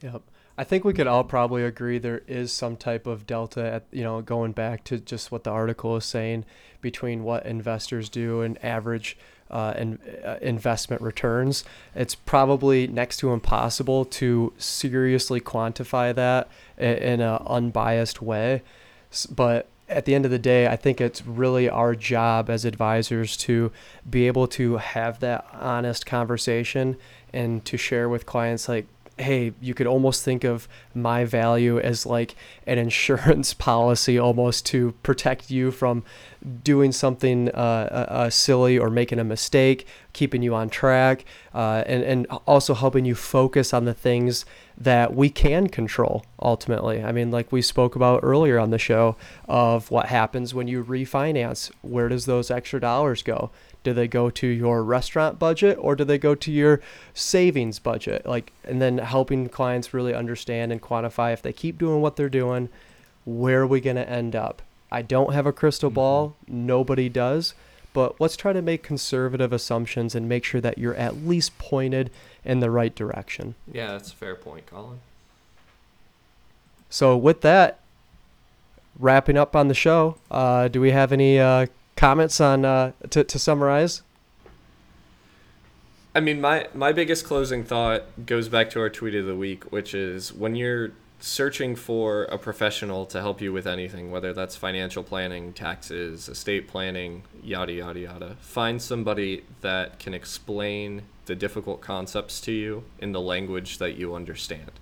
Yep. 0.00 0.22
I 0.56 0.64
think 0.64 0.84
we 0.84 0.92
could 0.92 1.06
all 1.06 1.24
probably 1.24 1.64
agree 1.64 1.98
there 1.98 2.22
is 2.26 2.52
some 2.52 2.76
type 2.76 3.06
of 3.06 3.26
delta 3.26 3.64
at 3.64 3.84
you 3.90 4.02
know 4.02 4.20
going 4.20 4.52
back 4.52 4.84
to 4.84 4.98
just 4.98 5.32
what 5.32 5.44
the 5.44 5.50
article 5.50 5.96
is 5.96 6.04
saying 6.04 6.44
between 6.80 7.24
what 7.24 7.46
investors 7.46 8.08
do 8.08 8.42
and 8.42 8.62
average 8.64 9.16
uh, 9.50 9.74
in, 9.76 9.98
uh, 10.24 10.38
investment 10.40 11.02
returns. 11.02 11.64
It's 11.94 12.14
probably 12.14 12.86
next 12.86 13.18
to 13.18 13.32
impossible 13.32 14.04
to 14.06 14.52
seriously 14.58 15.40
quantify 15.40 16.14
that 16.14 16.48
in, 16.78 16.96
in 16.96 17.20
an 17.20 17.42
unbiased 17.46 18.22
way. 18.22 18.62
But 19.30 19.68
at 19.88 20.06
the 20.06 20.14
end 20.14 20.24
of 20.24 20.30
the 20.30 20.38
day, 20.38 20.66
I 20.66 20.76
think 20.76 21.00
it's 21.00 21.24
really 21.26 21.68
our 21.68 21.94
job 21.94 22.48
as 22.48 22.64
advisors 22.64 23.36
to 23.38 23.70
be 24.08 24.26
able 24.26 24.46
to 24.48 24.78
have 24.78 25.20
that 25.20 25.46
honest 25.52 26.06
conversation 26.06 26.96
and 27.32 27.64
to 27.66 27.76
share 27.76 28.08
with 28.08 28.24
clients 28.24 28.68
like 28.68 28.86
hey, 29.22 29.52
you 29.60 29.74
could 29.74 29.86
almost 29.86 30.24
think 30.24 30.44
of 30.44 30.68
my 30.94 31.24
value 31.24 31.78
as 31.78 32.04
like 32.04 32.34
an 32.66 32.78
insurance 32.78 33.54
policy 33.68 34.18
almost 34.18 34.66
to 34.66 34.92
protect 35.02 35.50
you 35.50 35.70
from 35.70 36.02
doing 36.64 36.92
something 36.92 37.48
uh, 37.50 37.52
uh, 37.52 38.12
uh, 38.12 38.30
silly 38.30 38.78
or 38.78 38.90
making 38.90 39.18
a 39.18 39.24
mistake, 39.24 39.86
keeping 40.12 40.42
you 40.42 40.54
on 40.54 40.68
track, 40.68 41.24
uh, 41.54 41.84
and, 41.86 42.02
and 42.02 42.26
also 42.46 42.74
helping 42.74 43.04
you 43.04 43.14
focus 43.14 43.72
on 43.72 43.84
the 43.84 43.94
things 43.94 44.44
that 44.76 45.14
we 45.14 45.28
can 45.28 45.68
control 45.68 46.24
ultimately. 46.40 47.02
I 47.02 47.12
mean, 47.12 47.30
like 47.30 47.52
we 47.52 47.62
spoke 47.62 47.94
about 47.94 48.20
earlier 48.22 48.58
on 48.58 48.70
the 48.70 48.78
show 48.78 49.16
of 49.46 49.90
what 49.90 50.06
happens 50.06 50.54
when 50.54 50.66
you 50.66 50.82
refinance. 50.82 51.70
Where 51.82 52.08
does 52.08 52.26
those 52.26 52.50
extra 52.50 52.80
dollars 52.80 53.22
go? 53.22 53.50
do 53.82 53.92
they 53.92 54.08
go 54.08 54.30
to 54.30 54.46
your 54.46 54.82
restaurant 54.84 55.38
budget 55.38 55.76
or 55.80 55.96
do 55.96 56.04
they 56.04 56.18
go 56.18 56.34
to 56.34 56.52
your 56.52 56.80
savings 57.14 57.78
budget 57.78 58.24
like 58.26 58.52
and 58.64 58.80
then 58.80 58.98
helping 58.98 59.48
clients 59.48 59.92
really 59.92 60.14
understand 60.14 60.72
and 60.72 60.80
quantify 60.80 61.32
if 61.32 61.42
they 61.42 61.52
keep 61.52 61.78
doing 61.78 62.00
what 62.00 62.16
they're 62.16 62.28
doing 62.28 62.51
where 63.24 63.62
are 63.62 63.66
we 63.66 63.80
going 63.80 63.96
to 63.96 64.08
end 64.08 64.34
up. 64.34 64.62
I 64.90 65.02
don't 65.02 65.32
have 65.32 65.46
a 65.46 65.52
crystal 65.52 65.88
mm-hmm. 65.88 65.94
ball. 65.94 66.36
Nobody 66.46 67.08
does. 67.08 67.54
But 67.94 68.20
let's 68.20 68.36
try 68.36 68.52
to 68.52 68.62
make 68.62 68.82
conservative 68.82 69.52
assumptions 69.52 70.14
and 70.14 70.28
make 70.28 70.44
sure 70.44 70.60
that 70.60 70.78
you're 70.78 70.94
at 70.94 71.16
least 71.26 71.58
pointed 71.58 72.10
in 72.44 72.60
the 72.60 72.70
right 72.70 72.94
direction. 72.94 73.54
Yeah 73.70 73.92
that's 73.92 74.12
a 74.12 74.16
fair 74.16 74.34
point 74.34 74.66
colin. 74.66 75.00
So 76.88 77.16
with 77.16 77.42
that 77.42 77.80
wrapping 78.98 79.36
up 79.36 79.54
on 79.54 79.68
the 79.68 79.74
show 79.74 80.16
uh, 80.30 80.68
do 80.68 80.80
we 80.80 80.90
have 80.90 81.12
any 81.12 81.38
uh, 81.38 81.66
comments 81.96 82.40
on 82.40 82.64
uh, 82.64 82.92
to 83.10 83.24
to 83.24 83.38
summarize? 83.38 84.02
I 86.14 86.20
mean, 86.20 86.40
my 86.40 86.68
my 86.74 86.92
biggest 86.92 87.24
closing 87.24 87.64
thought 87.64 88.26
goes 88.26 88.48
back 88.48 88.70
to 88.70 88.80
our 88.80 88.90
tweet 88.90 89.14
of 89.14 89.24
the 89.24 89.36
week, 89.36 89.70
which 89.72 89.94
is 89.94 90.32
when 90.32 90.56
you're 90.56 90.92
searching 91.22 91.76
for 91.76 92.24
a 92.24 92.36
professional 92.36 93.06
to 93.06 93.20
help 93.20 93.40
you 93.40 93.52
with 93.52 93.66
anything, 93.66 94.10
whether 94.10 94.32
that's 94.32 94.56
financial 94.56 95.04
planning, 95.04 95.52
taxes, 95.52 96.28
estate 96.28 96.66
planning, 96.66 97.22
yada 97.42 97.72
yada 97.72 98.00
yada, 98.00 98.36
find 98.40 98.82
somebody 98.82 99.44
that 99.60 99.98
can 100.00 100.14
explain 100.14 101.02
the 101.26 101.34
difficult 101.36 101.80
concepts 101.80 102.40
to 102.40 102.50
you 102.50 102.84
in 102.98 103.12
the 103.12 103.20
language 103.20 103.78
that 103.78 103.96
you 103.96 104.14
understand. 104.14 104.72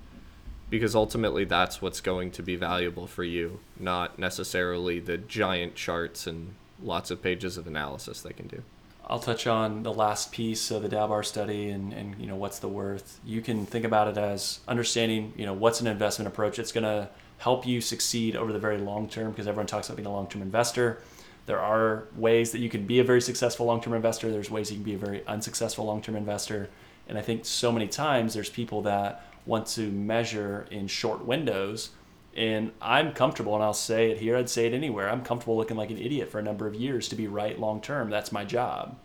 Because 0.71 0.95
ultimately 0.95 1.45
that's 1.45 1.83
what's 1.83 2.01
going 2.01 2.31
to 2.31 2.43
be 2.43 2.57
valuable 2.57 3.07
for 3.07 3.25
you, 3.25 3.61
not 3.79 4.19
necessarily 4.19 4.99
the 4.99 5.19
giant 5.19 5.75
charts 5.75 6.27
and 6.27 6.55
lots 6.83 7.11
of 7.11 7.23
pages 7.23 7.59
of 7.59 7.67
analysis 7.67 8.23
they 8.23 8.33
can 8.33 8.47
do. 8.47 8.63
I'll 9.11 9.19
touch 9.19 9.49
on 9.49 9.83
the 9.83 9.93
last 9.93 10.31
piece 10.31 10.71
of 10.71 10.83
the 10.83 10.89
Dalbar 10.89 11.25
study 11.25 11.71
and, 11.71 11.93
and 11.93 12.15
you 12.21 12.29
know 12.29 12.37
what's 12.37 12.61
the 12.61 12.69
worth. 12.69 13.19
You 13.27 13.43
can 13.43 13.67
think 13.67 13.85
about 13.85 14.07
it 14.07 14.17
as 14.17 14.61
understanding 14.69 15.33
you 15.37 15.45
know 15.45 15.53
what's 15.53 15.81
an 15.81 15.89
investment 15.89 16.29
approach 16.29 16.59
that's 16.59 16.71
going 16.71 16.85
to 16.85 17.09
help 17.39 17.67
you 17.67 17.81
succeed 17.81 18.37
over 18.37 18.53
the 18.53 18.59
very 18.61 18.79
long 18.79 19.09
term 19.09 19.33
because 19.33 19.49
everyone 19.49 19.67
talks 19.67 19.89
about 19.89 19.97
being 19.97 20.07
a 20.07 20.13
long-term 20.13 20.43
investor. 20.43 21.03
There 21.47 21.59
are 21.59 22.05
ways 22.15 22.53
that 22.53 22.61
you 22.61 22.69
can 22.69 22.87
be 22.87 23.01
a 23.01 23.05
very 23.05 23.21
successful 23.21 23.67
long-term 23.67 23.95
investor. 23.95 24.31
There's 24.31 24.51
ways 24.51 24.71
you 24.71 24.77
can 24.77 24.85
be 24.85 24.95
a 24.95 24.99
very 24.99 25.27
unsuccessful 25.27 25.87
long-term 25.87 26.15
investor. 26.15 26.71
And 27.09 27.19
I 27.19 27.23
think 27.23 27.45
so 27.45 27.73
many 27.73 27.89
times 27.89 28.35
there's 28.35 28.51
people 28.51 28.83
that 28.83 29.27
want 29.45 29.67
to 29.69 29.91
measure 29.91 30.69
in 30.71 30.87
short 30.87 31.25
windows 31.25 31.91
and 32.37 32.71
I'm 32.81 33.13
comfortable, 33.13 33.55
and 33.55 33.65
I'll 33.65 33.73
say 33.75 34.11
it 34.11 34.19
here, 34.19 34.37
I'd 34.37 34.49
say 34.49 34.67
it 34.67 34.75
anywhere. 34.75 35.11
I'm 35.11 35.25
comfortable 35.25 35.57
looking 35.57 35.77
like 35.77 35.91
an 35.91 35.99
idiot 35.99 36.31
for 36.31 36.39
a 36.39 36.43
number 36.43 36.67
of 36.67 36.75
years 36.75 37.09
to 37.09 37.17
be 37.17 37.27
right 37.27 37.59
long 37.59 37.81
term. 37.81 38.09
That's 38.11 38.33
my 38.33 38.45
job. 38.45 38.97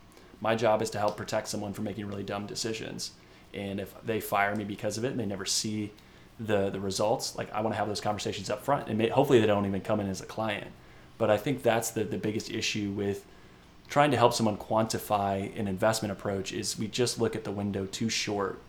My 0.42 0.56
job 0.56 0.82
is 0.82 0.90
to 0.92 1.00
help 1.00 1.18
protect 1.18 1.48
someone 1.48 1.74
from 1.74 1.86
making 1.86 2.08
really 2.08 2.24
dumb 2.24 2.46
decisions. 2.46 3.12
And 3.54 3.80
if 3.80 3.96
they 4.04 4.20
fire 4.20 4.56
me 4.56 4.64
because 4.64 4.98
of 4.98 5.06
it 5.06 5.12
and 5.12 5.20
they 5.20 5.26
never 5.26 5.46
see 5.46 5.92
the, 6.40 6.70
the 6.70 6.80
results, 6.80 7.36
like 7.36 7.52
I 7.54 7.62
want 7.62 7.74
to 7.74 7.78
have 7.78 7.88
those 7.88 8.02
conversations 8.02 8.50
up 8.50 8.64
front. 8.64 8.90
And 8.90 8.98
may, 8.98 9.10
hopefully 9.10 9.40
they 9.40 9.48
don't 9.48 9.66
even 9.66 9.82
come 9.82 10.00
in 10.00 10.10
as 10.10 10.22
a 10.22 10.26
client. 10.26 10.68
But 11.18 11.32
I 11.32 11.38
think 11.38 11.64
that's 11.64 11.92
the, 11.92 12.04
the 12.04 12.18
biggest 12.18 12.52
issue 12.52 12.92
with 12.92 13.26
trying 13.88 14.12
to 14.12 14.18
help 14.18 14.34
someone 14.34 14.58
quantify 14.58 15.58
an 15.58 15.68
investment 15.68 16.12
approach 16.12 16.52
is 16.52 16.78
we 16.78 16.88
just 16.88 17.20
look 17.20 17.36
at 17.36 17.44
the 17.44 17.52
window 17.52 17.86
too 17.86 18.10
short 18.10 18.60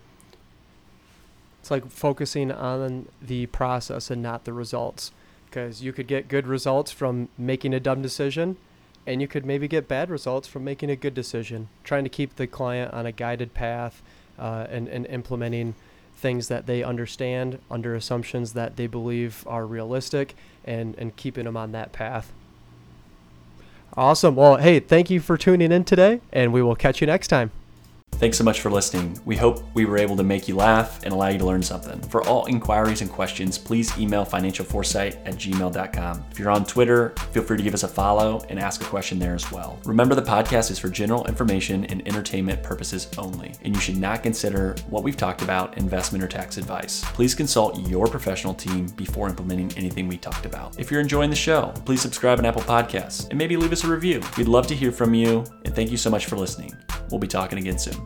it's 1.66 1.70
like 1.72 1.90
focusing 1.90 2.52
on 2.52 3.08
the 3.20 3.46
process 3.46 4.08
and 4.08 4.22
not 4.22 4.44
the 4.44 4.52
results. 4.52 5.10
Because 5.46 5.82
you 5.82 5.92
could 5.92 6.06
get 6.06 6.28
good 6.28 6.46
results 6.46 6.92
from 6.92 7.28
making 7.36 7.74
a 7.74 7.80
dumb 7.80 8.02
decision, 8.02 8.56
and 9.04 9.20
you 9.20 9.26
could 9.26 9.44
maybe 9.44 9.66
get 9.66 9.88
bad 9.88 10.08
results 10.08 10.46
from 10.46 10.62
making 10.62 10.90
a 10.90 10.96
good 10.96 11.12
decision. 11.12 11.68
Trying 11.82 12.04
to 12.04 12.08
keep 12.08 12.36
the 12.36 12.46
client 12.46 12.94
on 12.94 13.04
a 13.04 13.10
guided 13.10 13.52
path 13.52 14.00
uh, 14.38 14.68
and, 14.70 14.86
and 14.86 15.06
implementing 15.06 15.74
things 16.16 16.46
that 16.46 16.66
they 16.66 16.84
understand 16.84 17.58
under 17.68 17.96
assumptions 17.96 18.52
that 18.52 18.76
they 18.76 18.86
believe 18.86 19.42
are 19.48 19.66
realistic 19.66 20.36
and, 20.64 20.94
and 20.98 21.16
keeping 21.16 21.46
them 21.46 21.56
on 21.56 21.72
that 21.72 21.90
path. 21.90 22.32
Awesome. 23.96 24.36
Well, 24.36 24.58
hey, 24.58 24.78
thank 24.78 25.10
you 25.10 25.18
for 25.18 25.36
tuning 25.36 25.72
in 25.72 25.82
today, 25.82 26.20
and 26.32 26.52
we 26.52 26.62
will 26.62 26.76
catch 26.76 27.00
you 27.00 27.08
next 27.08 27.26
time. 27.26 27.50
Thanks 28.18 28.38
so 28.38 28.44
much 28.44 28.62
for 28.62 28.70
listening. 28.70 29.20
We 29.26 29.36
hope 29.36 29.62
we 29.74 29.84
were 29.84 29.98
able 29.98 30.16
to 30.16 30.22
make 30.22 30.48
you 30.48 30.56
laugh 30.56 31.02
and 31.04 31.12
allow 31.12 31.28
you 31.28 31.38
to 31.38 31.44
learn 31.44 31.62
something. 31.62 32.00
For 32.08 32.26
all 32.26 32.46
inquiries 32.46 33.02
and 33.02 33.10
questions, 33.10 33.58
please 33.58 33.96
email 33.98 34.24
financialforesight 34.24 35.16
at 35.26 35.34
gmail.com. 35.34 36.24
If 36.30 36.38
you're 36.38 36.50
on 36.50 36.64
Twitter, 36.64 37.10
feel 37.32 37.42
free 37.42 37.58
to 37.58 37.62
give 37.62 37.74
us 37.74 37.82
a 37.82 37.88
follow 37.88 38.42
and 38.48 38.58
ask 38.58 38.80
a 38.80 38.86
question 38.86 39.18
there 39.18 39.34
as 39.34 39.52
well. 39.52 39.78
Remember, 39.84 40.14
the 40.14 40.22
podcast 40.22 40.70
is 40.70 40.78
for 40.78 40.88
general 40.88 41.26
information 41.26 41.84
and 41.86 42.06
entertainment 42.08 42.62
purposes 42.62 43.08
only, 43.18 43.52
and 43.62 43.74
you 43.74 43.80
should 43.80 43.98
not 43.98 44.22
consider 44.22 44.74
what 44.88 45.02
we've 45.02 45.16
talked 45.16 45.42
about 45.42 45.76
investment 45.76 46.24
or 46.24 46.28
tax 46.28 46.56
advice. 46.56 47.04
Please 47.12 47.34
consult 47.34 47.86
your 47.86 48.06
professional 48.06 48.54
team 48.54 48.86
before 48.96 49.28
implementing 49.28 49.70
anything 49.76 50.08
we 50.08 50.16
talked 50.16 50.46
about. 50.46 50.80
If 50.80 50.90
you're 50.90 51.00
enjoying 51.02 51.28
the 51.28 51.36
show, 51.36 51.74
please 51.84 52.00
subscribe 52.00 52.38
on 52.38 52.46
Apple 52.46 52.62
Podcasts 52.62 53.28
and 53.28 53.36
maybe 53.36 53.58
leave 53.58 53.72
us 53.72 53.84
a 53.84 53.88
review. 53.88 54.22
We'd 54.38 54.48
love 54.48 54.66
to 54.68 54.74
hear 54.74 54.90
from 54.90 55.12
you, 55.12 55.44
and 55.66 55.74
thank 55.74 55.90
you 55.90 55.98
so 55.98 56.08
much 56.08 56.26
for 56.26 56.36
listening. 56.36 56.74
We'll 57.10 57.20
be 57.20 57.28
talking 57.28 57.58
again 57.58 57.78
soon. 57.78 57.96